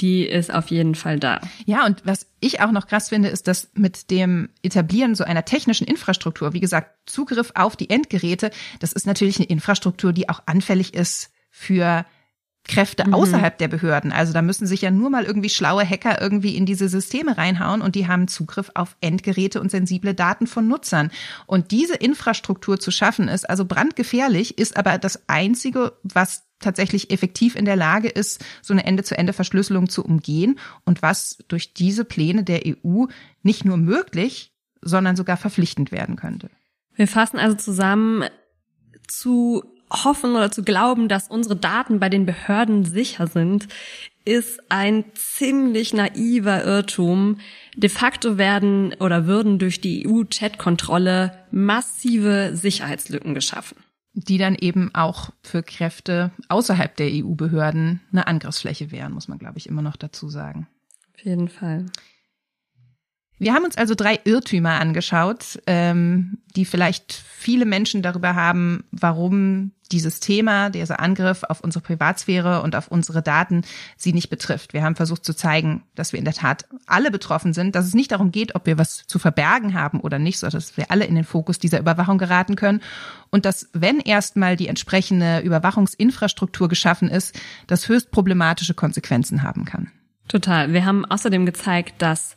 die 0.00 0.26
ist 0.26 0.52
auf 0.52 0.68
jeden 0.68 0.94
Fall 0.94 1.18
da. 1.18 1.40
Ja, 1.64 1.86
und 1.86 2.04
was 2.04 2.26
ich 2.40 2.60
auch 2.60 2.70
noch 2.70 2.86
krass 2.86 3.08
finde, 3.08 3.28
ist, 3.28 3.48
dass 3.48 3.70
mit 3.74 4.10
dem 4.10 4.50
Etablieren 4.62 5.14
so 5.14 5.24
einer 5.24 5.44
technischen 5.44 5.86
Infrastruktur, 5.86 6.52
wie 6.52 6.60
gesagt, 6.60 6.96
Zugriff 7.06 7.52
auf 7.54 7.76
die 7.76 7.90
Endgeräte, 7.90 8.50
das 8.80 8.92
ist 8.92 9.06
natürlich 9.06 9.38
eine 9.38 9.46
Infrastruktur, 9.46 10.12
die 10.12 10.28
auch 10.28 10.42
anfällig 10.46 10.94
ist 10.94 11.30
für 11.50 12.04
Kräfte 12.66 13.12
außerhalb 13.12 13.56
der 13.58 13.68
Behörden. 13.68 14.12
Also 14.12 14.32
da 14.32 14.42
müssen 14.42 14.66
sich 14.66 14.82
ja 14.82 14.90
nur 14.90 15.10
mal 15.10 15.24
irgendwie 15.24 15.48
schlaue 15.48 15.88
Hacker 15.88 16.20
irgendwie 16.20 16.56
in 16.56 16.66
diese 16.66 16.88
Systeme 16.88 17.36
reinhauen 17.36 17.82
und 17.82 17.94
die 17.94 18.08
haben 18.08 18.28
Zugriff 18.28 18.70
auf 18.74 18.96
Endgeräte 19.00 19.60
und 19.60 19.70
sensible 19.70 20.14
Daten 20.14 20.46
von 20.46 20.66
Nutzern. 20.68 21.10
Und 21.46 21.70
diese 21.70 21.94
Infrastruktur 21.94 22.78
zu 22.80 22.90
schaffen 22.90 23.28
ist 23.28 23.48
also 23.48 23.64
brandgefährlich, 23.64 24.58
ist 24.58 24.76
aber 24.76 24.98
das 24.98 25.28
einzige, 25.28 25.92
was 26.02 26.44
tatsächlich 26.58 27.10
effektiv 27.10 27.54
in 27.54 27.64
der 27.64 27.76
Lage 27.76 28.08
ist, 28.08 28.44
so 28.62 28.72
eine 28.72 28.84
Ende-zu-Ende-Verschlüsselung 28.84 29.88
zu 29.88 30.04
umgehen 30.04 30.58
und 30.84 31.02
was 31.02 31.38
durch 31.48 31.74
diese 31.74 32.04
Pläne 32.04 32.44
der 32.44 32.62
EU 32.66 33.06
nicht 33.42 33.64
nur 33.64 33.76
möglich, 33.76 34.52
sondern 34.80 35.16
sogar 35.16 35.36
verpflichtend 35.36 35.92
werden 35.92 36.16
könnte. 36.16 36.50
Wir 36.94 37.08
fassen 37.08 37.38
also 37.38 37.56
zusammen, 37.56 38.24
zu 39.06 39.62
hoffen 39.90 40.34
oder 40.34 40.50
zu 40.50 40.62
glauben, 40.62 41.08
dass 41.08 41.28
unsere 41.28 41.56
Daten 41.56 42.00
bei 42.00 42.08
den 42.08 42.26
Behörden 42.26 42.84
sicher 42.84 43.26
sind, 43.26 43.68
ist 44.24 44.60
ein 44.70 45.04
ziemlich 45.14 45.94
naiver 45.94 46.64
Irrtum. 46.64 47.38
De 47.76 47.88
facto 47.88 48.38
werden 48.38 48.94
oder 48.94 49.26
würden 49.26 49.58
durch 49.58 49.80
die 49.80 50.06
EU-Chat-Kontrolle 50.06 51.32
massive 51.50 52.56
Sicherheitslücken 52.56 53.34
geschaffen. 53.34 53.78
Die 54.14 54.38
dann 54.38 54.56
eben 54.56 54.94
auch 54.94 55.30
für 55.42 55.62
Kräfte 55.62 56.32
außerhalb 56.48 56.96
der 56.96 57.10
EU-Behörden 57.12 58.00
eine 58.10 58.26
Angriffsfläche 58.26 58.90
wären, 58.90 59.12
muss 59.12 59.28
man, 59.28 59.38
glaube 59.38 59.58
ich, 59.58 59.68
immer 59.68 59.82
noch 59.82 59.96
dazu 59.96 60.28
sagen. 60.28 60.66
Auf 61.14 61.24
jeden 61.24 61.48
Fall. 61.48 61.86
Wir 63.38 63.52
haben 63.52 63.64
uns 63.64 63.76
also 63.76 63.94
drei 63.94 64.18
Irrtümer 64.24 64.80
angeschaut, 64.80 65.60
ähm, 65.66 66.38
die 66.56 66.64
vielleicht 66.64 67.12
viele 67.12 67.66
Menschen 67.66 68.00
darüber 68.00 68.34
haben, 68.34 68.84
warum 68.92 69.72
dieses 69.92 70.20
Thema, 70.20 70.70
dieser 70.70 71.00
Angriff 71.00 71.44
auf 71.44 71.60
unsere 71.60 71.82
Privatsphäre 71.82 72.62
und 72.62 72.74
auf 72.74 72.88
unsere 72.88 73.22
Daten 73.22 73.62
sie 73.96 74.12
nicht 74.12 74.30
betrifft. 74.30 74.72
Wir 74.72 74.82
haben 74.82 74.96
versucht 74.96 75.24
zu 75.24 75.34
zeigen, 75.34 75.84
dass 75.94 76.12
wir 76.12 76.18
in 76.18 76.24
der 76.24 76.34
Tat 76.34 76.66
alle 76.86 77.10
betroffen 77.10 77.52
sind, 77.52 77.76
dass 77.76 77.86
es 77.86 77.94
nicht 77.94 78.10
darum 78.10 78.32
geht, 78.32 78.54
ob 78.54 78.66
wir 78.66 78.78
was 78.78 79.06
zu 79.06 79.18
verbergen 79.18 79.74
haben 79.74 80.00
oder 80.00 80.18
nicht, 80.18 80.38
sondern 80.38 80.58
dass 80.58 80.76
wir 80.76 80.90
alle 80.90 81.04
in 81.04 81.14
den 81.14 81.24
Fokus 81.24 81.58
dieser 81.58 81.78
Überwachung 81.78 82.18
geraten 82.18 82.56
können 82.56 82.80
und 83.30 83.44
dass, 83.44 83.68
wenn 83.74 84.00
erstmal 84.00 84.56
die 84.56 84.68
entsprechende 84.68 85.40
Überwachungsinfrastruktur 85.40 86.68
geschaffen 86.68 87.08
ist, 87.08 87.38
das 87.66 87.88
höchst 87.88 88.10
problematische 88.10 88.74
Konsequenzen 88.74 89.42
haben 89.42 89.64
kann. 89.66 89.92
Total. 90.26 90.72
Wir 90.72 90.84
haben 90.84 91.04
außerdem 91.04 91.46
gezeigt, 91.46 92.02
dass 92.02 92.36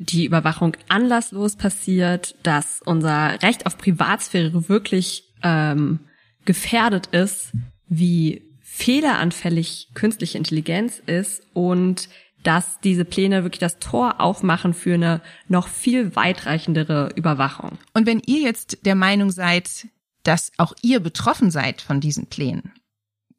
die 0.00 0.24
Überwachung 0.24 0.76
anlasslos 0.88 1.56
passiert, 1.56 2.34
dass 2.42 2.80
unser 2.84 3.42
Recht 3.42 3.66
auf 3.66 3.76
Privatsphäre 3.76 4.68
wirklich 4.68 5.24
ähm, 5.42 6.00
gefährdet 6.46 7.08
ist, 7.08 7.52
wie 7.86 8.42
fehleranfällig 8.62 9.90
künstliche 9.92 10.38
Intelligenz 10.38 11.02
ist 11.04 11.42
und 11.52 12.08
dass 12.42 12.80
diese 12.80 13.04
Pläne 13.04 13.42
wirklich 13.42 13.60
das 13.60 13.78
Tor 13.78 14.22
aufmachen 14.22 14.72
für 14.72 14.94
eine 14.94 15.20
noch 15.48 15.68
viel 15.68 16.16
weitreichendere 16.16 17.10
Überwachung. 17.14 17.76
Und 17.92 18.06
wenn 18.06 18.22
ihr 18.24 18.40
jetzt 18.40 18.86
der 18.86 18.94
Meinung 18.94 19.30
seid, 19.30 19.88
dass 20.22 20.50
auch 20.56 20.72
ihr 20.80 21.00
betroffen 21.00 21.50
seid 21.50 21.82
von 21.82 22.00
diesen 22.00 22.26
Plänen, 22.26 22.72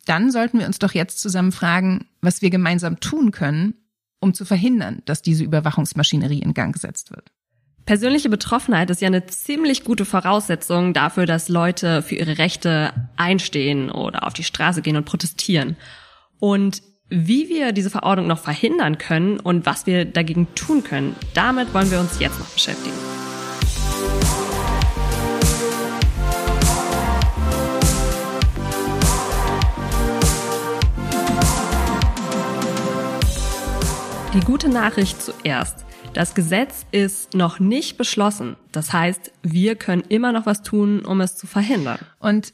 dann 0.05 0.29
sollten 0.29 0.59
wir 0.59 0.67
uns 0.67 0.77
doch 0.77 0.93
jetzt 0.93 1.19
zusammen 1.19 1.51
fragen, 1.51 2.07
was 2.21 2.43
wir 2.43 2.51
gemeinsam 2.51 2.99
tun 2.99 3.31
können, 3.31 3.80
um 4.21 4.33
zu 4.33 4.45
verhindern, 4.45 5.01
dass 5.05 5.21
diese 5.21 5.43
Überwachungsmaschinerie 5.43 6.39
in 6.39 6.53
Gang 6.53 6.73
gesetzt 6.73 7.11
wird. 7.11 7.31
Persönliche 7.85 8.29
Betroffenheit 8.29 8.89
ist 8.89 9.01
ja 9.01 9.07
eine 9.07 9.25
ziemlich 9.25 9.83
gute 9.83 10.05
Voraussetzung 10.05 10.93
dafür, 10.93 11.25
dass 11.25 11.49
Leute 11.49 12.03
für 12.03 12.15
ihre 12.15 12.37
Rechte 12.37 12.93
einstehen 13.17 13.91
oder 13.91 14.25
auf 14.25 14.33
die 14.33 14.43
Straße 14.43 14.81
gehen 14.81 14.95
und 14.95 15.05
protestieren. 15.05 15.75
Und 16.39 16.83
wie 17.09 17.49
wir 17.49 17.73
diese 17.73 17.89
Verordnung 17.89 18.27
noch 18.27 18.39
verhindern 18.39 18.97
können 18.97 19.39
und 19.39 19.65
was 19.65 19.85
wir 19.85 20.05
dagegen 20.05 20.47
tun 20.55 20.83
können, 20.83 21.15
damit 21.33 21.73
wollen 21.73 21.91
wir 21.91 21.99
uns 21.99 22.19
jetzt 22.19 22.39
noch 22.39 22.49
beschäftigen. 22.49 22.95
Die 34.33 34.39
gute 34.39 34.69
Nachricht 34.69 35.21
zuerst. 35.21 35.85
Das 36.13 36.33
Gesetz 36.35 36.85
ist 36.91 37.33
noch 37.33 37.59
nicht 37.59 37.97
beschlossen. 37.97 38.55
Das 38.71 38.93
heißt, 38.93 39.33
wir 39.43 39.75
können 39.75 40.03
immer 40.07 40.31
noch 40.31 40.45
was 40.45 40.63
tun, 40.63 41.03
um 41.03 41.19
es 41.19 41.35
zu 41.35 41.47
verhindern. 41.47 41.99
Und 42.17 42.53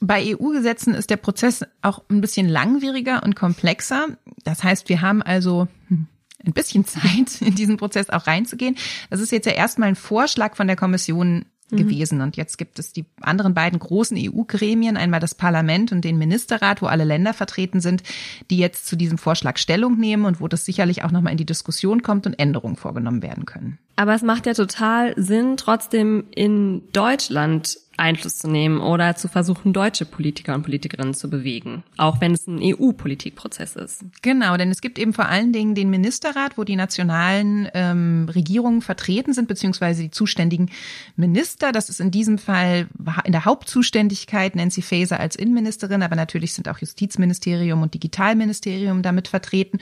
bei 0.00 0.34
EU-Gesetzen 0.34 0.94
ist 0.94 1.10
der 1.10 1.18
Prozess 1.18 1.66
auch 1.82 2.02
ein 2.08 2.22
bisschen 2.22 2.48
langwieriger 2.48 3.22
und 3.22 3.36
komplexer. 3.36 4.06
Das 4.44 4.64
heißt, 4.64 4.88
wir 4.88 5.02
haben 5.02 5.20
also 5.20 5.68
hm, 5.88 6.06
ein 6.46 6.52
bisschen 6.54 6.84
Zeit, 6.86 7.42
in 7.42 7.54
diesen 7.54 7.76
Prozess 7.76 8.08
auch 8.08 8.26
reinzugehen. 8.26 8.78
Das 9.10 9.20
ist 9.20 9.30
jetzt 9.30 9.46
ja 9.46 9.52
erstmal 9.52 9.90
ein 9.90 9.96
Vorschlag 9.96 10.56
von 10.56 10.66
der 10.66 10.76
Kommission. 10.76 11.44
Gewesen. 11.70 12.20
Und 12.20 12.36
jetzt 12.36 12.56
gibt 12.56 12.78
es 12.78 12.92
die 12.92 13.04
anderen 13.20 13.54
beiden 13.54 13.78
großen 13.78 14.16
EU-Gremien, 14.18 14.96
einmal 14.96 15.20
das 15.20 15.34
Parlament 15.34 15.92
und 15.92 16.04
den 16.04 16.18
Ministerrat, 16.18 16.82
wo 16.82 16.86
alle 16.86 17.04
Länder 17.04 17.34
vertreten 17.34 17.80
sind, 17.80 18.02
die 18.50 18.58
jetzt 18.58 18.86
zu 18.86 18.96
diesem 18.96 19.18
Vorschlag 19.18 19.58
Stellung 19.58 19.98
nehmen 19.98 20.24
und 20.24 20.40
wo 20.40 20.48
das 20.48 20.64
sicherlich 20.64 21.04
auch 21.04 21.10
nochmal 21.10 21.32
in 21.32 21.38
die 21.38 21.46
Diskussion 21.46 22.02
kommt 22.02 22.26
und 22.26 22.38
Änderungen 22.38 22.76
vorgenommen 22.76 23.22
werden 23.22 23.44
können. 23.44 23.78
Aber 23.96 24.14
es 24.14 24.22
macht 24.22 24.46
ja 24.46 24.54
total 24.54 25.14
Sinn, 25.16 25.56
trotzdem 25.56 26.24
in 26.34 26.82
Deutschland 26.92 27.78
Einfluss 27.98 28.38
zu 28.38 28.48
nehmen 28.48 28.80
oder 28.80 29.16
zu 29.16 29.28
versuchen, 29.28 29.72
deutsche 29.72 30.04
Politiker 30.04 30.54
und 30.54 30.62
Politikerinnen 30.62 31.14
zu 31.14 31.28
bewegen, 31.28 31.82
auch 31.96 32.20
wenn 32.20 32.32
es 32.32 32.46
ein 32.46 32.60
EU-Politikprozess 32.62 33.76
ist. 33.76 34.04
Genau, 34.22 34.56
denn 34.56 34.70
es 34.70 34.80
gibt 34.80 34.98
eben 34.98 35.12
vor 35.12 35.26
allen 35.26 35.52
Dingen 35.52 35.74
den 35.74 35.90
Ministerrat, 35.90 36.56
wo 36.56 36.64
die 36.64 36.76
nationalen 36.76 37.68
ähm, 37.74 38.28
Regierungen 38.34 38.82
vertreten 38.82 39.32
sind, 39.32 39.48
beziehungsweise 39.48 40.02
die 40.02 40.10
zuständigen 40.10 40.70
Minister. 41.16 41.72
Das 41.72 41.88
ist 41.88 42.00
in 42.00 42.10
diesem 42.10 42.38
Fall 42.38 42.86
in 43.24 43.32
der 43.32 43.44
Hauptzuständigkeit 43.44 44.56
Nancy 44.56 44.82
Faeser 44.82 45.20
als 45.20 45.36
Innenministerin, 45.36 46.02
aber 46.02 46.16
natürlich 46.16 46.52
sind 46.52 46.68
auch 46.68 46.78
Justizministerium 46.78 47.82
und 47.82 47.94
Digitalministerium 47.94 49.02
damit 49.02 49.28
vertreten. 49.28 49.78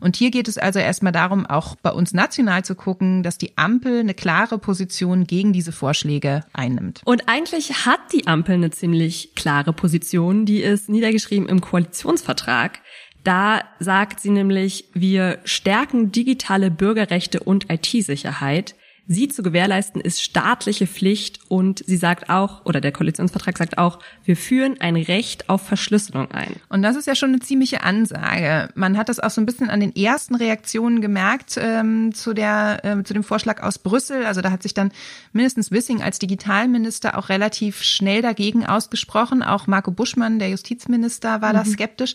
Und 0.00 0.16
hier 0.16 0.30
geht 0.30 0.48
es 0.48 0.58
also 0.58 0.78
erstmal 0.78 1.12
darum, 1.12 1.46
auch 1.46 1.76
bei 1.76 1.90
uns 1.90 2.12
national 2.12 2.64
zu 2.64 2.74
gucken, 2.74 3.22
dass 3.22 3.38
die 3.38 3.56
Ampel 3.56 4.00
eine 4.00 4.14
klare 4.14 4.58
Position 4.58 5.26
gegen 5.26 5.52
diese 5.52 5.72
Vorschläge 5.72 6.44
einnimmt. 6.52 7.02
Und 7.04 7.28
eigentlich 7.28 7.57
eigentlich 7.58 7.86
hat 7.86 8.12
die 8.12 8.28
Ampel 8.28 8.54
eine 8.54 8.70
ziemlich 8.70 9.34
klare 9.34 9.72
Position, 9.72 10.46
die 10.46 10.62
ist 10.62 10.88
niedergeschrieben 10.88 11.48
im 11.48 11.60
Koalitionsvertrag. 11.60 12.80
Da 13.24 13.62
sagt 13.80 14.20
sie 14.20 14.30
nämlich, 14.30 14.84
wir 14.94 15.40
stärken 15.44 16.12
digitale 16.12 16.70
Bürgerrechte 16.70 17.40
und 17.40 17.68
IT-Sicherheit. 17.68 18.76
Sie 19.10 19.28
zu 19.28 19.42
gewährleisten 19.42 20.02
ist 20.02 20.22
staatliche 20.22 20.86
Pflicht 20.86 21.40
und 21.48 21.82
sie 21.86 21.96
sagt 21.96 22.28
auch, 22.28 22.66
oder 22.66 22.82
der 22.82 22.92
Koalitionsvertrag 22.92 23.56
sagt 23.56 23.78
auch, 23.78 24.00
wir 24.22 24.36
führen 24.36 24.78
ein 24.82 24.96
Recht 24.96 25.48
auf 25.48 25.62
Verschlüsselung 25.62 26.30
ein. 26.30 26.56
Und 26.68 26.82
das 26.82 26.94
ist 26.94 27.06
ja 27.06 27.14
schon 27.14 27.30
eine 27.30 27.40
ziemliche 27.40 27.82
Ansage. 27.84 28.68
Man 28.74 28.98
hat 28.98 29.08
das 29.08 29.18
auch 29.18 29.30
so 29.30 29.40
ein 29.40 29.46
bisschen 29.46 29.70
an 29.70 29.80
den 29.80 29.96
ersten 29.96 30.34
Reaktionen 30.34 31.00
gemerkt 31.00 31.58
ähm, 31.58 32.12
zu, 32.12 32.34
der, 32.34 32.84
äh, 32.84 33.02
zu 33.02 33.14
dem 33.14 33.24
Vorschlag 33.24 33.62
aus 33.62 33.78
Brüssel. 33.78 34.26
Also 34.26 34.42
da 34.42 34.50
hat 34.50 34.62
sich 34.62 34.74
dann 34.74 34.92
mindestens 35.32 35.70
Wissing 35.70 36.02
als 36.02 36.18
Digitalminister 36.18 37.16
auch 37.16 37.30
relativ 37.30 37.82
schnell 37.82 38.20
dagegen 38.20 38.66
ausgesprochen. 38.66 39.42
Auch 39.42 39.66
Marco 39.66 39.90
Buschmann, 39.90 40.38
der 40.38 40.50
Justizminister, 40.50 41.40
war 41.40 41.54
mhm. 41.54 41.56
da 41.56 41.64
skeptisch. 41.64 42.12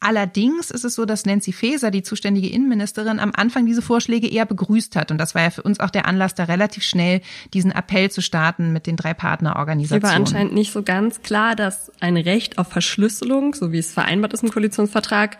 Allerdings 0.00 0.70
ist 0.70 0.86
es 0.86 0.94
so, 0.94 1.04
dass 1.04 1.26
Nancy 1.26 1.52
Faeser, 1.52 1.90
die 1.90 2.02
zuständige 2.02 2.48
Innenministerin, 2.48 3.18
am 3.20 3.32
Anfang 3.34 3.66
diese 3.66 3.82
Vorschläge 3.82 4.26
eher 4.26 4.46
begrüßt 4.46 4.96
hat. 4.96 5.10
Und 5.10 5.18
das 5.18 5.34
war 5.34 5.42
ja 5.42 5.50
für 5.50 5.62
uns 5.62 5.80
auch 5.80 5.90
der 5.90 6.06
Anlass, 6.06 6.29
da 6.34 6.44
relativ 6.44 6.82
schnell 6.82 7.20
diesen 7.54 7.72
Appell 7.72 8.10
zu 8.10 8.22
starten 8.22 8.72
mit 8.72 8.86
den 8.86 8.96
drei 8.96 9.14
Partnerorganisationen. 9.14 10.02
Hier 10.02 10.10
war 10.10 10.16
anscheinend 10.16 10.54
nicht 10.54 10.72
so 10.72 10.82
ganz 10.82 11.22
klar, 11.22 11.56
dass 11.56 11.92
ein 12.00 12.16
Recht 12.16 12.58
auf 12.58 12.68
Verschlüsselung, 12.68 13.54
so 13.54 13.72
wie 13.72 13.78
es 13.78 13.92
vereinbart 13.92 14.32
ist 14.32 14.42
im 14.42 14.50
Koalitionsvertrag, 14.50 15.38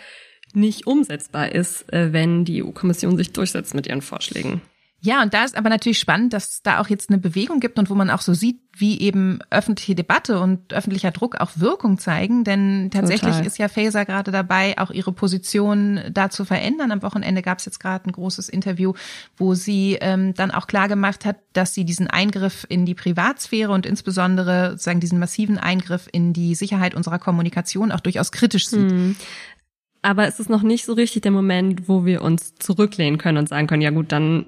nicht 0.53 0.87
umsetzbar 0.87 1.53
ist, 1.53 1.92
äh, 1.92 2.12
wenn 2.12 2.44
die 2.44 2.62
EU-Kommission 2.64 3.16
sich 3.16 3.33
durchsetzt 3.33 3.74
mit 3.74 3.87
ihren 3.87 4.03
Vorschlägen. 4.03 4.62
Ja, 5.03 5.23
und 5.23 5.33
da 5.33 5.45
ist 5.45 5.57
aber 5.57 5.71
natürlich 5.71 5.99
spannend, 5.99 6.35
dass 6.35 6.51
es 6.51 6.63
da 6.63 6.79
auch 6.79 6.89
jetzt 6.89 7.09
eine 7.09 7.19
Bewegung 7.19 7.59
gibt 7.59 7.79
und 7.79 7.89
wo 7.89 7.95
man 7.95 8.11
auch 8.11 8.21
so 8.21 8.35
sieht, 8.35 8.61
wie 8.77 9.01
eben 9.01 9.39
öffentliche 9.49 9.95
Debatte 9.95 10.41
und 10.41 10.75
öffentlicher 10.75 11.11
Druck 11.11 11.41
auch 11.41 11.53
Wirkung 11.57 11.99
zeigen. 11.99 12.45
Denn 12.45 12.91
tatsächlich 12.93 13.33
Total. 13.33 13.47
ist 13.47 13.59
ja 13.59 13.69
Faser 13.69 14.05
gerade 14.05 14.31
dabei, 14.31 14.77
auch 14.79 14.91
ihre 14.91 15.13
Position 15.13 16.01
da 16.13 16.29
zu 16.29 16.45
verändern. 16.45 16.93
Am 16.93 17.03
Wochenende 17.03 17.41
gab 17.41 17.59
es 17.59 17.65
jetzt 17.65 17.81
gerade 17.81 18.11
ein 18.11 18.13
großes 18.13 18.51
Interview, 18.51 18.93
wo 19.39 19.55
sie 19.55 19.97
ähm, 20.03 20.35
dann 20.35 20.51
auch 20.51 20.67
klar 20.67 20.87
gemacht 20.87 21.25
hat, 21.25 21.37
dass 21.55 21.73
sie 21.73 21.87
diesen 21.87 22.09
Eingriff 22.09 22.67
in 22.69 22.85
die 22.85 22.95
Privatsphäre 22.95 23.73
und 23.73 23.87
insbesondere 23.87 24.73
sozusagen 24.73 25.01
diesen 25.01 25.19
massiven 25.19 25.57
Eingriff 25.57 26.09
in 26.13 26.35
die 26.35 26.55
Sicherheit 26.55 26.95
unserer 26.95 27.19
Kommunikation 27.19 27.91
auch 27.91 28.01
durchaus 28.01 28.33
kritisch 28.33 28.69
sieht. 28.69 28.91
Hm. 28.91 29.17
Aber 30.03 30.27
es 30.27 30.41
ist 30.41 30.51
noch 30.51 30.63
nicht 30.63 30.85
so 30.85 30.93
richtig 30.93 31.23
der 31.23 31.33
Moment, 31.33 31.89
wo 31.89 32.05
wir 32.05 32.23
uns 32.23 32.55
zurücklehnen 32.55 33.19
können 33.19 33.39
und 33.39 33.49
sagen 33.49 33.67
können, 33.67 33.83
ja 33.83 33.91
gut, 33.91 34.13
dann 34.13 34.47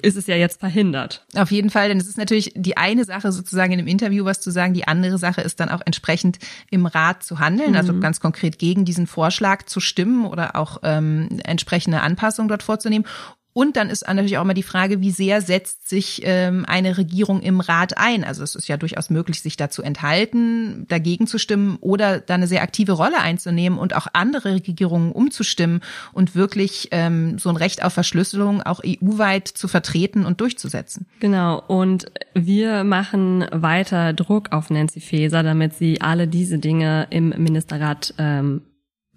ist 0.00 0.16
es 0.16 0.26
ja 0.26 0.36
jetzt 0.36 0.60
verhindert. 0.60 1.26
Auf 1.34 1.50
jeden 1.50 1.70
Fall, 1.70 1.88
denn 1.88 1.98
es 1.98 2.08
ist 2.08 2.18
natürlich 2.18 2.52
die 2.54 2.76
eine 2.76 3.04
Sache 3.04 3.32
sozusagen 3.32 3.72
in 3.72 3.78
einem 3.78 3.88
Interview 3.88 4.24
was 4.24 4.40
zu 4.40 4.50
sagen, 4.50 4.74
die 4.74 4.88
andere 4.88 5.18
Sache 5.18 5.42
ist 5.42 5.60
dann 5.60 5.68
auch 5.68 5.82
entsprechend 5.84 6.38
im 6.70 6.86
Rat 6.86 7.22
zu 7.22 7.38
handeln, 7.38 7.76
also 7.76 7.92
mhm. 7.92 7.98
also 7.98 8.00
ganz 8.00 8.20
konkret 8.20 8.58
gegen 8.58 8.84
diesen 8.84 9.06
Vorschlag 9.06 9.64
zu 9.64 9.80
stimmen 9.80 10.24
oder 10.26 10.56
auch 10.56 10.78
ähm, 10.82 11.40
entsprechende 11.44 12.00
Anpassungen 12.00 12.48
dort 12.48 12.62
vorzunehmen. 12.62 13.06
Und 13.54 13.76
dann 13.76 13.90
ist 13.90 14.06
natürlich 14.06 14.38
auch 14.38 14.42
immer 14.42 14.54
die 14.54 14.62
Frage, 14.62 15.00
wie 15.00 15.10
sehr 15.10 15.42
setzt 15.42 15.88
sich 15.88 16.22
ähm, 16.24 16.64
eine 16.66 16.96
Regierung 16.96 17.42
im 17.42 17.60
Rat 17.60 17.98
ein? 17.98 18.24
Also 18.24 18.42
es 18.42 18.54
ist 18.54 18.66
ja 18.66 18.78
durchaus 18.78 19.10
möglich, 19.10 19.42
sich 19.42 19.56
dazu 19.58 19.82
enthalten, 19.82 20.86
dagegen 20.88 21.26
zu 21.26 21.38
stimmen 21.38 21.76
oder 21.80 22.20
da 22.20 22.34
eine 22.34 22.46
sehr 22.46 22.62
aktive 22.62 22.92
Rolle 22.92 23.18
einzunehmen 23.20 23.78
und 23.78 23.94
auch 23.94 24.06
andere 24.14 24.54
Regierungen 24.54 25.12
umzustimmen 25.12 25.80
und 26.12 26.34
wirklich 26.34 26.88
ähm, 26.92 27.38
so 27.38 27.50
ein 27.50 27.56
Recht 27.56 27.84
auf 27.84 27.92
Verschlüsselung 27.92 28.62
auch 28.62 28.80
EU-weit 28.84 29.48
zu 29.48 29.68
vertreten 29.68 30.24
und 30.24 30.40
durchzusetzen. 30.40 31.06
Genau. 31.20 31.62
Und 31.66 32.06
wir 32.34 32.84
machen 32.84 33.44
weiter 33.52 34.14
Druck 34.14 34.52
auf 34.52 34.70
Nancy 34.70 35.00
Faeser, 35.00 35.42
damit 35.42 35.74
sie 35.74 36.00
alle 36.00 36.26
diese 36.26 36.58
Dinge 36.58 37.06
im 37.10 37.28
Ministerrat 37.30 38.14
ähm, 38.16 38.62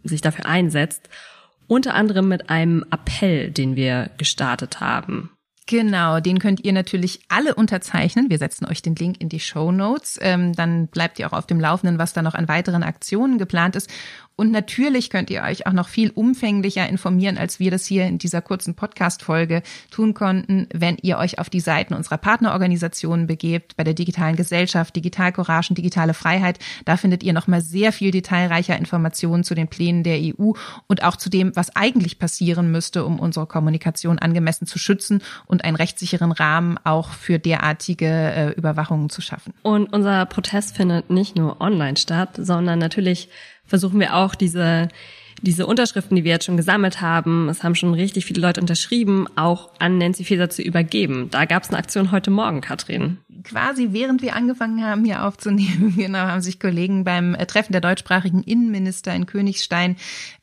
sich 0.04 0.22
dafür 0.22 0.46
einsetzt 0.46 1.10
unter 1.68 1.94
anderem 1.94 2.28
mit 2.28 2.50
einem 2.50 2.86
Appell, 2.92 3.52
den 3.52 3.76
wir 3.76 4.12
gestartet 4.18 4.80
haben. 4.80 5.32
Genau, 5.68 6.20
den 6.20 6.38
könnt 6.38 6.64
ihr 6.64 6.74
natürlich 6.74 7.22
alle 7.28 7.56
unterzeichnen. 7.56 8.30
Wir 8.30 8.38
setzen 8.38 8.68
euch 8.68 8.84
den 8.84 8.96
Link 8.96 9.20
in 9.20 9.30
die 9.30 9.40
Show 9.40 9.72
Notes. 9.72 10.20
Ähm, 10.22 10.54
dann 10.54 10.88
bleibt 10.88 11.18
ihr 11.18 11.28
auch 11.28 11.34
auf 11.34 11.48
dem 11.48 11.60
Laufenden, 11.60 11.98
was 11.98 12.14
da 12.14 12.22
noch 12.22 12.36
an 12.36 12.48
weiteren 12.48 12.84
Aktionen 12.84 13.40
geplant 13.40 13.76
ist. 13.76 13.90
Und 14.38 14.52
natürlich 14.52 15.10
könnt 15.10 15.30
ihr 15.30 15.44
euch 15.44 15.66
auch 15.66 15.72
noch 15.72 15.88
viel 15.88 16.10
umfänglicher 16.10 16.88
informieren, 16.88 17.38
als 17.38 17.60
wir 17.60 17.72
das 17.72 17.86
hier 17.86 18.06
in 18.06 18.18
dieser 18.18 18.42
kurzen 18.42 18.76
Podcast-Folge 18.76 19.64
tun 19.92 20.14
konnten, 20.14 20.68
wenn 20.74 20.98
ihr 21.02 21.18
euch 21.18 21.40
auf 21.40 21.50
die 21.50 21.62
Seiten 21.62 21.94
unserer 21.94 22.18
Partnerorganisationen 22.18 23.28
begebt, 23.28 23.78
bei 23.78 23.86
der 23.86 23.94
digitalen 23.94 24.36
Gesellschaft, 24.36 24.96
Digital 24.96 25.32
Courage 25.32 25.70
und 25.70 25.78
digitale 25.78 26.14
Freiheit. 26.14 26.60
Da 26.84 26.98
findet 26.98 27.24
ihr 27.24 27.32
noch 27.32 27.48
mal 27.48 27.62
sehr 27.62 27.94
viel 27.94 28.12
detailreicher 28.12 28.78
Informationen 28.78 29.46
zu 29.46 29.56
den 29.56 29.70
Plänen 29.70 30.04
der 30.04 30.20
EU 30.20 30.52
und 30.88 31.04
auch 31.04 31.16
zu 31.16 31.30
dem, 31.30 31.56
was 31.56 31.76
eigentlich 31.76 32.20
passieren 32.20 32.72
müsste, 32.72 33.06
um 33.06 33.20
unsere 33.20 33.46
Kommunikation 33.48 34.20
angemessen 34.20 34.68
zu 34.68 34.80
schützen 34.80 35.22
und 35.46 35.64
einen 35.64 35.78
rechtssicheren 35.78 36.34
Rahmen 36.34 36.78
auch 36.84 37.12
für 37.12 37.40
derartige 37.40 38.06
äh, 38.06 38.50
Überwachungen 38.52 39.10
zu 39.10 39.22
schaffen. 39.22 39.54
Und 39.64 39.94
unser 39.94 40.26
Protest 40.26 40.76
findet 40.76 41.10
nicht 41.10 41.38
nur 41.38 41.62
online 41.62 41.96
statt, 41.96 42.32
sondern 42.38 42.80
natürlich 42.80 43.30
versuchen 43.66 44.00
wir 44.00 44.16
auch 44.16 44.36
diese 44.36 44.90
diese 45.42 45.68
Unterschriften, 45.68 46.16
die 46.16 46.24
wir 46.24 46.32
jetzt 46.32 46.46
schon 46.46 46.58
gesammelt 46.58 47.02
haben, 47.02 47.50
es 47.50 47.62
haben 47.62 47.76
schon 47.76 47.94
richtig 47.94 48.26
viele 48.26 48.42
Leute 48.42 48.62
unterschrieben, 48.62 49.28
auch 49.36 49.70
an 49.80 49.98
Nancy 49.98 50.24
Faeser 50.24 50.50
zu 50.50 50.62
übergeben. 50.62 51.28
Da 51.30 51.46
gab 51.46 51.64
es 51.64 51.70
eine 51.70 51.78
Aktion 51.78 52.12
heute 52.12 52.32
Morgen, 52.32 52.62
Katrin 52.62 53.18
quasi 53.46 53.90
während 53.92 54.22
wir 54.22 54.36
angefangen 54.36 54.84
haben, 54.84 55.06
hier 55.06 55.24
aufzunehmen, 55.24 55.94
genau, 55.98 56.20
haben 56.20 56.42
sich 56.42 56.60
Kollegen 56.60 57.04
beim 57.04 57.36
äh, 57.36 57.46
Treffen 57.46 57.72
der 57.72 57.82
deutschsprachigen 57.82 58.44
Innenminister 58.44 59.14
in 59.14 59.26
Königstein 59.26 59.96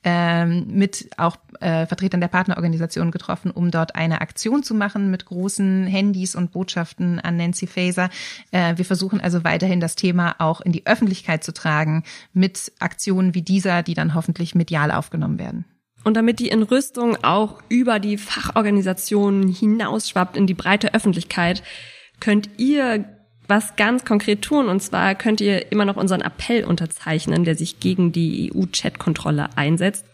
ähm, 0.04 0.66
mit 0.68 1.10
auch 1.16 1.36
äh, 1.60 1.86
Vertretern 1.86 2.20
der 2.20 2.28
Partnerorganisation 2.28 3.10
getroffen, 3.10 3.50
um 3.50 3.70
dort 3.70 3.94
eine 3.94 4.20
Aktion 4.20 4.62
zu 4.62 4.74
machen 4.74 5.10
mit 5.10 5.26
großen 5.26 5.86
Handys 5.86 6.34
und 6.34 6.52
Botschaften 6.52 7.20
an 7.20 7.36
Nancy 7.36 7.66
Faeser. 7.66 8.08
Äh, 8.50 8.78
wir 8.78 8.84
versuchen 8.84 9.20
also 9.20 9.44
weiterhin 9.44 9.80
das 9.80 9.96
Thema 9.96 10.36
auch 10.38 10.60
in 10.60 10.72
die 10.72 10.86
Öffentlichkeit 10.86 11.44
zu 11.44 11.52
tragen 11.52 12.04
mit 12.32 12.72
Aktionen 12.78 13.34
wie 13.34 13.42
dieser, 13.42 13.82
die 13.82 13.94
dann 13.94 14.14
hoffentlich 14.14 14.54
medial 14.54 14.90
aufgenommen 14.90 15.38
werden. 15.38 15.64
Und 16.04 16.16
damit 16.16 16.40
die 16.40 16.50
Entrüstung 16.50 17.22
auch 17.22 17.62
über 17.68 18.00
die 18.00 18.18
Fachorganisationen 18.18 19.48
hinausschwappt 19.48 20.36
in 20.36 20.46
die 20.46 20.54
breite 20.54 20.94
Öffentlichkeit, 20.94 21.62
könnt 22.22 22.50
ihr 22.56 23.04
was 23.48 23.74
ganz 23.74 24.04
konkret 24.04 24.42
tun. 24.42 24.68
Und 24.68 24.80
zwar 24.80 25.16
könnt 25.16 25.40
ihr 25.40 25.72
immer 25.72 25.84
noch 25.84 25.96
unseren 25.96 26.20
Appell 26.20 26.64
unterzeichnen, 26.64 27.42
der 27.42 27.56
sich 27.56 27.80
gegen 27.80 28.12
die 28.12 28.52
EU-Chat-Kontrolle 28.54 29.50
einsetzt 29.56 30.06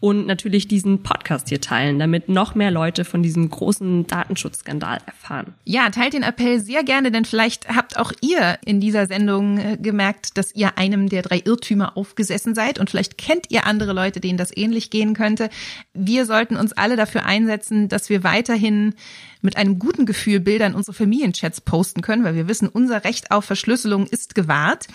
und 0.00 0.26
natürlich 0.26 0.66
diesen 0.66 1.02
Podcast 1.04 1.50
hier 1.50 1.60
teilen, 1.60 1.98
damit 2.00 2.28
noch 2.28 2.56
mehr 2.56 2.72
Leute 2.72 3.04
von 3.04 3.22
diesem 3.22 3.48
großen 3.48 4.06
Datenschutzskandal 4.08 4.98
erfahren. 5.06 5.54
Ja, 5.64 5.90
teilt 5.90 6.14
den 6.14 6.24
Appell 6.24 6.58
sehr 6.58 6.82
gerne, 6.82 7.12
denn 7.12 7.24
vielleicht 7.24 7.68
habt 7.68 7.96
auch 7.98 8.12
ihr 8.20 8.58
in 8.64 8.80
dieser 8.80 9.06
Sendung 9.06 9.58
äh, 9.58 9.76
gemerkt, 9.80 10.38
dass 10.38 10.54
ihr 10.56 10.76
einem 10.76 11.08
der 11.08 11.22
drei 11.22 11.40
Irrtümer 11.44 11.96
aufgesessen 11.96 12.56
seid 12.56 12.80
und 12.80 12.90
vielleicht 12.90 13.16
kennt 13.16 13.50
ihr 13.50 13.64
andere 13.64 13.92
Leute, 13.92 14.18
denen 14.18 14.38
das 14.38 14.56
ähnlich 14.56 14.90
gehen 14.90 15.14
könnte. 15.14 15.50
Wir 15.94 16.26
sollten 16.26 16.56
uns 16.56 16.72
alle 16.72 16.96
dafür 16.96 17.24
einsetzen, 17.24 17.88
dass 17.88 18.08
wir 18.08 18.24
weiterhin 18.24 18.94
mit 19.42 19.56
einem 19.56 19.78
guten 19.78 20.06
Gefühl 20.06 20.40
Bilder 20.40 20.66
in 20.66 20.74
unsere 20.74 20.94
Familienchats 20.94 21.60
posten 21.60 22.00
können, 22.00 22.24
weil 22.24 22.34
wir 22.34 22.48
wissen, 22.48 22.68
unser 22.68 23.04
Recht 23.04 23.30
auf 23.30 23.44
Verschlüsselung 23.44 24.06
ist 24.06 24.34
gewahrt. 24.34 24.86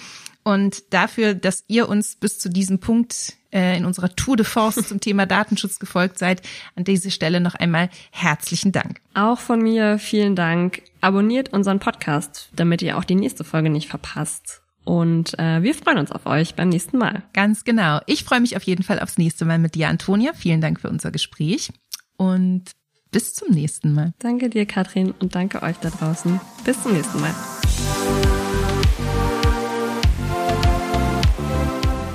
und 0.44 0.94
dafür, 0.94 1.34
dass 1.34 1.66
ihr 1.68 1.90
uns 1.90 2.16
bis 2.16 2.40
zu 2.40 2.50
diesem 2.50 2.80
Punkt 2.80 3.34
äh, 3.52 3.78
in 3.78 3.86
unserer 3.86 4.16
Tour 4.16 4.38
de 4.38 4.46
Force 4.46 4.76
zum 4.88 5.00
Thema 5.02 5.26
Datenschutz 5.26 5.80
gefolgt 5.80 6.18
seid. 6.20 6.42
An 6.76 6.84
dieser 6.84 7.10
Stelle 7.10 7.42
noch 7.42 7.56
einmal 7.56 7.90
herzlichen 8.12 8.72
Dank. 8.72 9.02
Auch 9.14 9.40
von 9.40 9.62
mir 9.62 10.00
vielen 10.00 10.36
Dank. 10.36 10.84
Abonniert 11.02 11.52
unseren 11.54 11.80
Podcast, 11.80 12.50
damit 12.56 12.82
ihr 12.82 12.98
auch 12.98 13.04
die 13.04 13.16
nächste 13.16 13.44
Folge 13.44 13.70
nicht 13.70 13.90
verpasst. 13.90 14.62
Und 14.84 15.38
äh, 15.38 15.62
wir 15.64 15.76
freuen 15.76 15.98
uns 15.98 16.14
auf 16.14 16.26
euch 16.26 16.56
beim 16.56 16.70
nächsten 16.70 16.98
Mal. 16.98 17.24
Ganz 17.34 17.66
genau. 17.66 18.00
Ich 18.06 18.24
freue 18.24 18.40
mich 18.40 18.56
auf 18.56 18.64
jeden 18.64 18.84
Fall 18.84 19.02
aufs 19.02 19.18
nächste 19.18 19.44
Mal 19.44 19.60
mit 19.60 19.76
dir, 19.76 19.90
Antonia. 19.90 20.32
Vielen 20.34 20.62
Dank 20.62 20.80
für 20.80 20.90
unser 20.90 21.12
Gespräch 21.12 21.72
und 22.16 22.72
bis 23.12 23.34
zum 23.34 23.50
nächsten 23.50 23.94
Mal. 23.94 24.14
Danke 24.20 24.50
dir, 24.50 24.66
Katrin, 24.66 25.14
und 25.20 25.36
danke 25.36 25.64
euch 25.64 25.78
da 25.78 25.90
draußen. 25.90 26.40
Bis 26.64 26.82
zum 26.82 26.94
nächsten 26.94 27.20
Mal. 27.20 27.34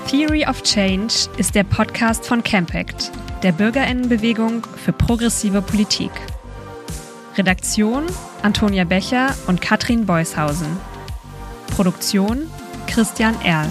Theory 0.09 0.45
of 0.47 0.63
Change 0.63 1.15
ist 1.39 1.55
der 1.55 1.65
Podcast 1.65 2.27
von 2.27 2.43
Campact, 2.43 3.11
der 3.43 3.53
Bürgerinnenbewegung 3.53 4.67
für 4.77 4.93
progressive 4.93 5.63
Politik. 5.63 6.11
Redaktion 7.37 8.05
Antonia 8.43 8.85
Becher 8.85 9.35
und 9.47 9.61
Katrin 9.63 10.05
Beushausen. 10.05 10.77
Produktion 11.75 12.51
Christian 12.87 13.35
Erl. 13.43 13.71